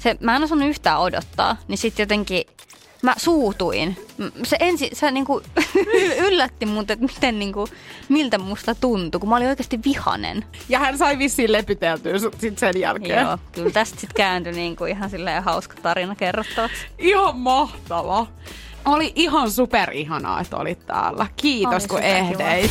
se, 0.00 0.16
mä 0.20 0.36
en 0.36 0.42
osannut 0.44 0.68
yhtään 0.68 1.00
odottaa, 1.00 1.56
niin 1.68 1.78
sitten 1.78 2.02
jotenkin 2.04 2.44
mä 3.06 3.14
suutuin. 3.16 3.96
Se 4.44 4.56
ensi, 4.60 4.90
se 4.92 5.10
niinku 5.10 5.42
yllätti 6.28 6.66
mut, 6.66 6.90
että 6.90 7.06
miten 7.06 7.38
niinku, 7.38 7.68
miltä 8.08 8.38
musta 8.38 8.74
tuntui, 8.74 9.18
kun 9.18 9.28
mä 9.28 9.36
olin 9.36 9.48
oikeasti 9.48 9.80
vihanen. 9.84 10.44
Ja 10.68 10.78
hän 10.78 10.98
sai 10.98 11.18
vissiin 11.18 11.52
lepyteltyä 11.52 12.18
sit 12.38 12.58
sen 12.58 12.74
jälkeen. 12.78 13.24
Joo, 13.24 13.38
kyllä 13.52 13.70
tästä 13.70 14.00
sitten 14.00 14.16
kääntyi 14.16 14.52
niinku 14.52 14.84
ihan 14.84 15.10
silleen 15.10 15.42
hauska 15.42 15.74
tarina 15.82 16.14
kerrottavaksi. 16.14 16.86
Ihan 16.98 17.36
mahtava. 17.36 18.26
Oli 18.84 19.12
ihan 19.14 19.50
super 19.50 19.90
ihanaa, 19.92 20.40
että 20.40 20.56
olit 20.56 20.86
täällä. 20.86 21.26
Kiitos 21.36 21.82
oli 21.82 21.88
kun 21.88 22.02
ehdeit. 22.02 22.70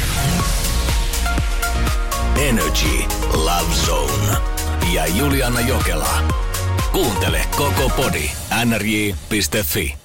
Energy 2.41 3.03
Love 3.33 3.73
Zone 3.85 4.37
ja 4.93 5.05
Juliana 5.05 5.59
Jokela. 5.59 6.09
Kuuntele 6.91 7.41
koko 7.57 7.89
podi 7.89 8.31
nrj.fi. 8.65 10.04